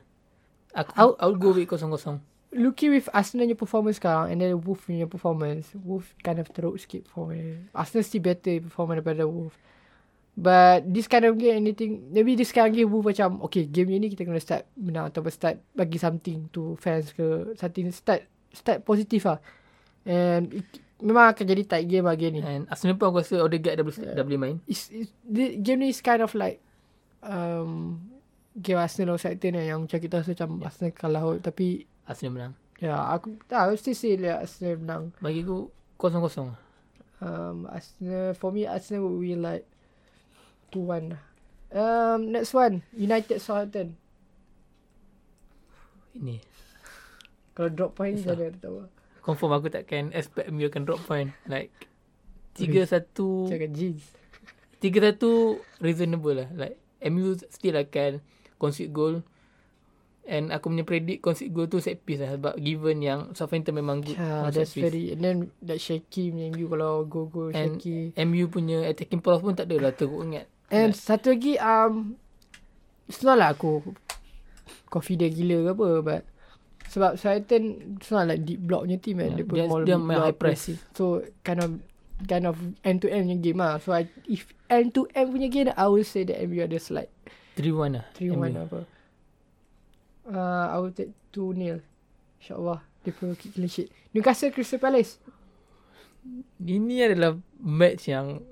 [0.76, 2.20] Aku I'll- I'll, go with kosong-kosong.
[2.48, 6.76] looking with Arsenal punya performance sekarang and then Wolf punya performance, Wolf kind of teruk
[6.76, 7.68] sikit performance.
[7.72, 9.52] Arsenal still better performance daripada Wolf.
[10.38, 13.90] But this kind of game, anything, maybe this kind of game Wolf macam, okay, game
[13.98, 18.22] ni kita kena start menang atau start bagi something to fans ke, something start
[18.54, 19.42] start positif lah.
[20.06, 22.46] And it, memang akan jadi tight game lah game ni.
[22.46, 24.56] And Arsenal pun aku rasa Odegaard dah boleh, dah boleh main.
[24.70, 26.62] It's, it's, the game ni is kind of like
[27.26, 27.98] um,
[28.54, 30.66] game Arsenal or Southampton yang macam kita rasa macam Yeah.
[30.70, 31.22] Arsenal kalah.
[31.42, 31.66] Tapi
[32.06, 32.54] Arsenal menang.
[32.78, 35.02] ya aku tak, I still say like Arsenal menang.
[35.18, 35.66] Bagi aku
[35.98, 36.54] kosong-kosong.
[37.18, 39.66] Um, Arsenal for me Arsenal will win like
[40.70, 41.22] 2-1 lah.
[41.68, 43.96] Um, next one United Southampton.
[46.14, 46.40] Ini.
[47.52, 48.76] Kalau drop point jangan ada tahu.
[49.20, 51.34] Confirm aku takkan expect MU akan drop point.
[51.44, 51.68] Like
[52.56, 53.12] 3-1
[53.50, 54.04] Jangan jeans.
[54.80, 55.18] 3-1
[55.78, 56.48] reasonable lah.
[56.54, 58.22] Like MU still akan
[58.56, 59.20] concede goal.
[60.28, 62.32] And aku punya predict concede goal tu set piece lah.
[62.32, 64.84] Sebab given yang Southampton memang good Yeah, set that's piece.
[64.84, 68.12] very and then that shaky punya MU kalau go go And shaky.
[68.18, 70.46] MU punya attacking power pun tak adalah teruk sangat.
[70.68, 72.20] And satu lagi um
[73.08, 73.80] it's not lah aku
[74.88, 76.20] confident gila ke apa but
[76.88, 79.32] sebab Southampton it's not like deep block punya team kan.
[79.32, 80.68] Yeah, Dia, dia- more dia main high press.
[80.68, 80.78] pressing.
[80.92, 81.70] So kind of
[82.24, 83.80] kind of end to end punya game lah.
[83.80, 87.08] So I, if end to end punya game I would say that MU ada slight
[87.56, 88.04] 3-1 lah.
[88.14, 88.54] 3-1 MU.
[88.60, 88.80] apa.
[90.28, 91.80] Uh, I would take 2-0.
[92.38, 92.80] InsyaAllah.
[93.00, 93.88] Dia pun keep clean sheet.
[94.12, 95.16] Newcastle Crystal Palace.
[96.58, 98.44] Ini adalah match yang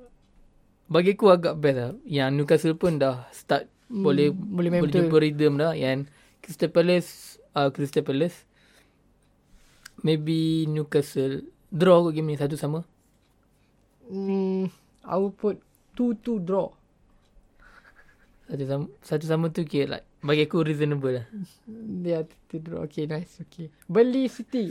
[0.86, 1.92] bagi aku agak best lah.
[2.06, 5.06] Yang Newcastle pun dah start Hmm, boleh boleh boleh betul.
[5.06, 5.70] jumpa rhythm dah.
[5.70, 6.10] Yang
[6.42, 8.42] Crystal Palace, uh, Crystal Palace,
[10.02, 12.82] maybe Newcastle draw kot game ni satu sama.
[14.10, 14.66] Hmm,
[15.06, 15.62] I would put
[15.94, 16.74] 2-2 draw.
[18.46, 21.26] Satu sama, satu sama tu kira like bagi aku reasonable lah.
[22.02, 22.86] Dia tu draw.
[22.86, 23.38] Okay, nice.
[23.46, 23.70] Okay.
[23.86, 24.70] Burnley City.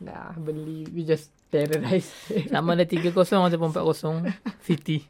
[0.00, 2.08] Nah, Burnley we just terrorize.
[2.48, 4.24] Sama ada 3-0 ataupun 4-0
[4.64, 5.04] City.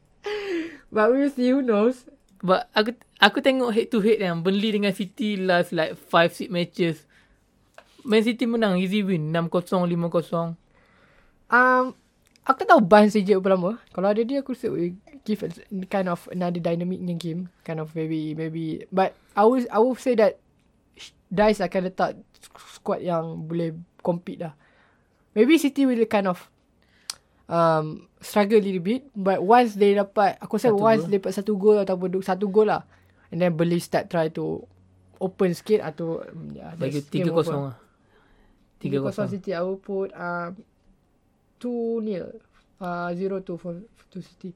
[0.92, 1.48] But we will see.
[1.48, 2.04] Who knows?
[2.44, 6.52] But aku aku tengok head to head yang Burnley dengan City last like 5 6
[6.52, 7.08] matches.
[8.04, 10.58] Man City menang easy win 6-0 5-0.
[11.48, 11.94] Um,
[12.42, 13.72] aku tak tahu Barnes saja berapa lama.
[13.94, 14.68] Kalau ada dia, aku rasa
[15.22, 15.48] give a,
[15.86, 17.40] kind of another dynamic in game.
[17.62, 18.82] Kind of maybe, maybe.
[18.90, 20.42] But I would, I would say that
[21.32, 22.18] Dice akan letak
[22.74, 23.72] squad yang boleh
[24.04, 24.52] compete dah.
[25.32, 26.50] Maybe City will kind of
[27.52, 29.04] um, struggle a little bit.
[29.12, 32.72] But once they dapat, aku rasa Satu once they dapat satu gol ataupun satu gol
[32.72, 32.88] lah.
[33.28, 34.64] And then Burnley start try to
[35.20, 37.52] open sikit atau um, yeah, Bagi that's game 3-0 over.
[37.52, 37.76] lah.
[38.82, 39.32] 3-0 3-0.
[39.38, 39.50] City.
[39.54, 40.56] I will put um,
[41.60, 42.34] 2-0.
[42.82, 43.78] Uh, 0-2 for,
[44.10, 44.50] to City.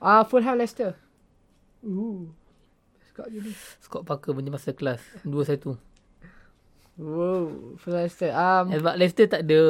[0.00, 0.96] Uh, Fulham Leicester.
[1.84, 2.32] Ooh.
[3.12, 3.52] Scott Juni.
[3.84, 5.76] Scott Parker punya masa kelas 2-1.
[6.96, 7.76] Wow.
[7.76, 8.32] Fulham Leicester.
[8.32, 9.60] Um, Sebab Leicester tak ada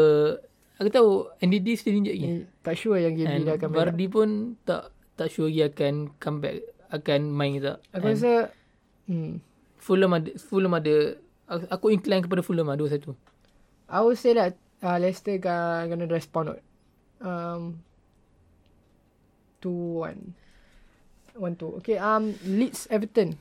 [0.77, 1.11] aku tahu
[1.41, 2.27] NDD still injured lagi.
[2.27, 3.79] ni, tak sure yang game dia akan main.
[3.79, 4.29] Vardy pun
[4.63, 6.61] tak tak sure lagi akan comeback
[6.93, 7.79] akan main ke tak.
[7.93, 8.33] Aku And rasa
[9.09, 9.33] hmm,
[9.81, 10.95] Fulham ada Fulham ada
[11.47, 13.15] aku- incline kepada Fulham lah 2-1.
[13.87, 16.61] I would say that uh, Leicester gonna, gonna respond out.
[17.23, 17.81] Um,
[19.63, 20.35] 2-1.
[21.39, 21.79] 1-2.
[21.81, 23.37] Okay, um, Leeds Everton.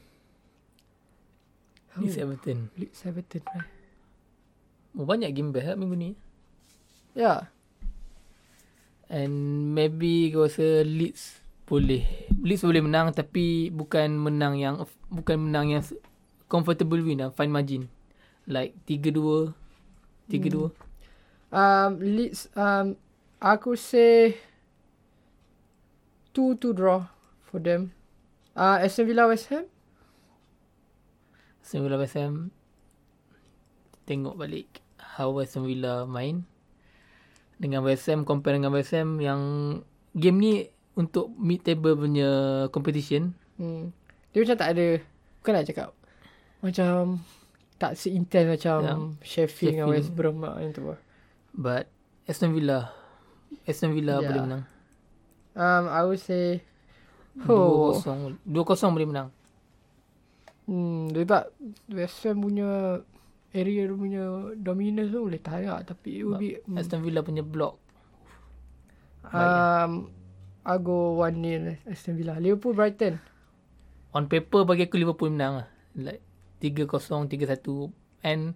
[1.95, 2.69] Leeds Everton.
[2.75, 3.43] Leeds Everton.
[3.45, 3.67] right?
[4.95, 6.09] Oh, banyak game best lah minggu ni.
[7.15, 7.47] Yeah.
[9.07, 12.03] And maybe aku rasa Leeds boleh.
[12.43, 15.83] Leeds boleh menang tapi bukan menang yang bukan menang yang
[16.51, 17.31] comfortable win lah.
[17.31, 17.83] Fine margin.
[18.45, 19.55] Like 3-2.
[20.27, 20.69] 3-2.
[21.55, 22.99] Um, Leeds, um,
[23.39, 24.35] aku say
[26.35, 27.07] 2-2 draw
[27.47, 27.95] for them.
[28.51, 29.71] Uh, Aston Villa West Ham.
[31.63, 32.51] Aston Villa West Ham
[34.05, 34.85] tengok balik
[35.17, 36.45] how Aston Villa main
[37.55, 39.41] dengan West Ham compare dengan West Ham yang
[40.11, 40.53] game ni
[40.95, 42.29] untuk mid table punya
[42.69, 43.95] competition Hmm.
[44.35, 44.87] Dia macam tak ada,
[45.39, 45.89] bukan nak cakap.
[46.59, 47.23] Macam
[47.75, 48.93] tak se-intense macam Ya.
[49.23, 49.87] Sheffield dengan.
[49.91, 50.83] West Brom lah, yang tu.
[50.83, 50.99] lah.
[51.51, 51.87] but
[52.27, 52.91] Aston Villa
[53.63, 54.27] Aston Villa Ya.
[54.27, 54.63] boleh menang
[55.55, 56.59] Um, I would say,
[57.47, 59.29] oh, 2-0 2-0 boleh menang
[60.67, 61.47] hmm, sebab
[61.87, 62.99] West Ham punya
[63.55, 65.79] area dia punya dominance tu boleh lah.
[65.81, 67.79] Tapi it will be, hmm, Aston Villa punya block
[69.25, 70.11] um,
[70.65, 72.37] I go 1-0 Aston Villa.
[72.37, 73.17] Liverpool Brighton.
[74.11, 76.23] on paper bagi aku Liverpool menang lah like
[76.59, 76.87] 3-0
[77.27, 77.91] 3-1
[78.23, 78.55] and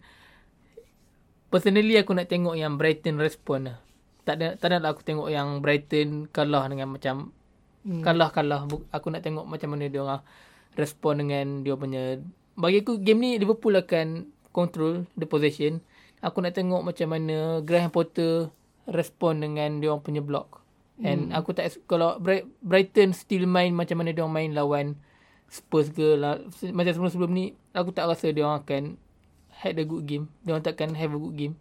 [1.50, 3.78] personally aku nak tengok yang Brighton respond lah
[4.24, 7.34] tak ada tak nak lah aku tengok yang Brighton kalah dengan macam
[7.80, 8.04] Hmm.
[8.04, 10.20] kalah-kalah Bu- aku nak tengok macam mana dia orang
[10.76, 12.20] respond dengan dia punya
[12.54, 15.84] bagi aku game ni Liverpool akan control the possession
[16.20, 18.50] aku nak tengok macam mana Graham Potter
[18.90, 20.60] respond dengan dia orang punya block
[21.00, 25.00] and aku tak kalau Bright- Brighton still main macam mana dia orang main lawan
[25.50, 26.38] Spurs ke lah,
[26.76, 28.84] macam sebelum-sebelum ni aku tak rasa dia orang akan
[29.64, 31.56] had a good game dia orang takkan have a good game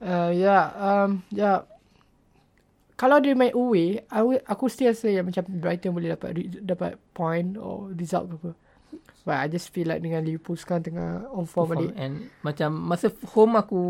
[0.00, 1.36] Uh, ya, yeah, um, ya.
[1.36, 1.58] Yeah.
[2.96, 7.56] Kalau dia main away, will, aku still rasa yang macam Brighton boleh dapat dapat point
[7.56, 8.50] or result ke apa.
[9.20, 11.92] But I just feel like dengan Liverpool sekarang tengah on form balik.
[11.92, 13.80] and macam masa home aku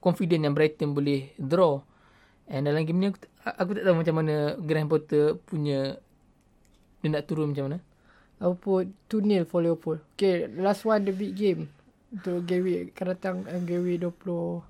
[0.00, 1.84] confident yang Brighton boleh draw
[2.46, 5.98] And dalam game ni aku, aku tak tahu macam mana Graham Potter punya
[7.02, 7.78] dia nak turun macam mana.
[8.38, 9.98] Aku put 2-0 for Liverpool.
[10.14, 11.66] Okay, last one the big game.
[12.14, 13.36] Untuk week akan datang
[13.66, 14.62] game week 20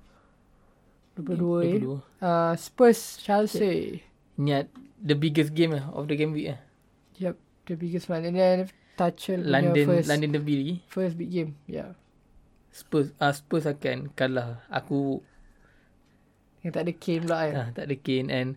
[1.21, 1.77] 22 eh.
[1.85, 2.01] 22.
[2.17, 4.01] Uh, Spurs Chelsea.
[4.41, 6.61] Niat the biggest game lah of the game week lah.
[7.21, 7.37] Yep,
[7.69, 8.25] the biggest one.
[8.25, 8.57] And then
[8.97, 10.75] Tuchel London first London Derby lagi.
[10.89, 11.51] first big game.
[11.65, 11.93] Yeah.
[12.73, 14.65] Spurs uh, Spurs akan kalah.
[14.67, 15.21] Aku
[16.61, 17.53] Yang tak ada Kane pula kan.
[17.55, 18.49] ah, tak ada Kane and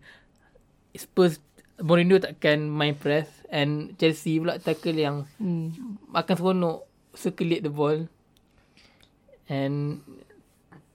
[0.92, 1.38] Spurs
[1.78, 5.96] Mourinho takkan main press and Chelsea pula tackle yang Hmm.
[6.10, 6.78] akan seronok
[7.12, 8.04] circulate the ball.
[9.46, 10.04] And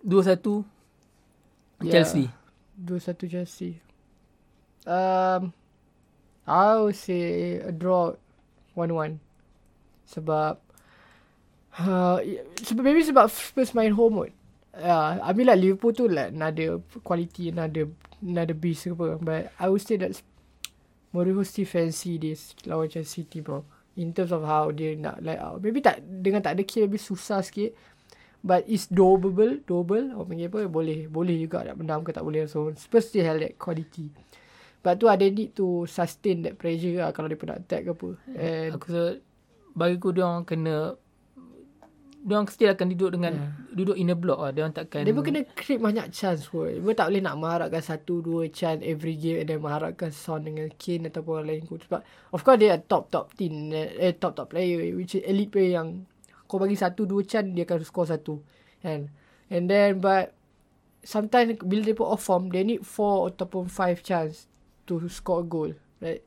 [0.02, 0.66] 2-1
[1.82, 1.92] Yeah.
[1.92, 2.30] Chelsea.
[2.78, 3.82] 2-1 Chelsea.
[4.86, 5.52] Um,
[6.46, 8.14] I would say a draw
[8.78, 9.18] 1-1.
[10.06, 10.62] Sebab
[11.82, 12.18] uh,
[12.62, 14.32] sebab maybe sebab Spurs main home kot.
[14.76, 17.88] Yeah, I mean like Liverpool tu like another quality, another
[18.20, 19.08] another beast ke apa.
[19.24, 20.20] But I would say that
[21.16, 23.64] Mourinho still fancy this lawan Chelsea team bro.
[23.96, 25.64] In terms of how dia nak like out.
[25.64, 27.72] Maybe tak dengan tak ada kill lebih susah sikit.
[28.46, 30.14] But it's doable, doable.
[30.14, 30.70] Orang panggil apa?
[30.70, 32.46] Boleh, boleh juga nak menang ke tak boleh.
[32.46, 34.12] So Spurs still have that quality.
[34.86, 37.92] But tu ada need to sustain that pressure lah kalau dia pun nak attack ke
[37.98, 38.10] apa.
[38.38, 39.04] And Aku rasa
[39.76, 40.96] bagi aku dia orang kena
[42.26, 43.54] dia orang still akan duduk dengan Yeah.
[43.76, 44.50] duduk in a block lah.
[44.50, 46.74] Dia orang takkan Dia pun kena create banyak chance pun.
[46.74, 50.42] Dia pun tak boleh nak mengharapkan satu dua chance every game and then mengharapkan Son
[50.42, 51.86] dengan Kane ataupun orang lain kot.
[51.86, 52.02] Sebab
[52.34, 56.10] of course dia top top team eh top top player which is elite player yang
[56.50, 58.42] kau bagi satu dua chance dia akan score satu.
[58.82, 59.14] And
[59.54, 60.34] and then but
[61.06, 64.50] sometimes bila dia pun off form they need four ataupun five chance
[64.90, 65.78] to score a goal.
[66.02, 66.26] Right?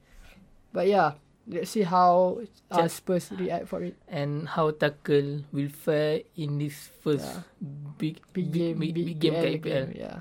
[0.70, 1.18] But yeah,
[1.49, 2.38] let's see how
[2.70, 3.96] uh, Spurs react for it.
[4.07, 7.42] and how tackle will fare in this first Yeah.
[7.96, 9.62] big, big game big, big, big game kat EPL.
[9.64, 10.18] game, yeah.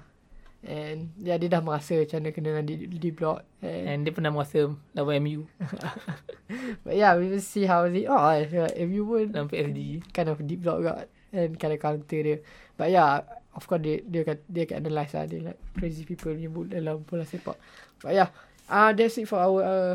[0.68, 3.46] And yeah, dia dah merasa macam mana kena di, di block.
[3.62, 5.46] And, And dia pernah merasa lawan MU
[6.84, 8.08] but yeah, we will see how it.
[8.08, 10.04] Oh, yeah, if you would dalam PSG.
[10.12, 12.38] kind of deep block got and kind of counter dia.
[12.76, 13.24] But yeah,
[13.54, 17.04] of course dia dia akan dia akan analyse lah dia like crazy people ni dalam
[17.04, 17.56] bola sepak.
[18.02, 18.30] But yeah,
[18.68, 19.94] uh, that's it for our uh,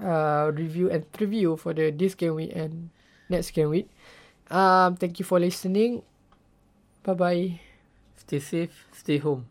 [0.00, 2.90] uh, review and preview for the this game week and
[3.28, 3.88] next game week.
[4.50, 6.02] Um, thank you for listening.
[7.02, 7.60] Bye bye.
[8.16, 9.44] Stay safe, stay home.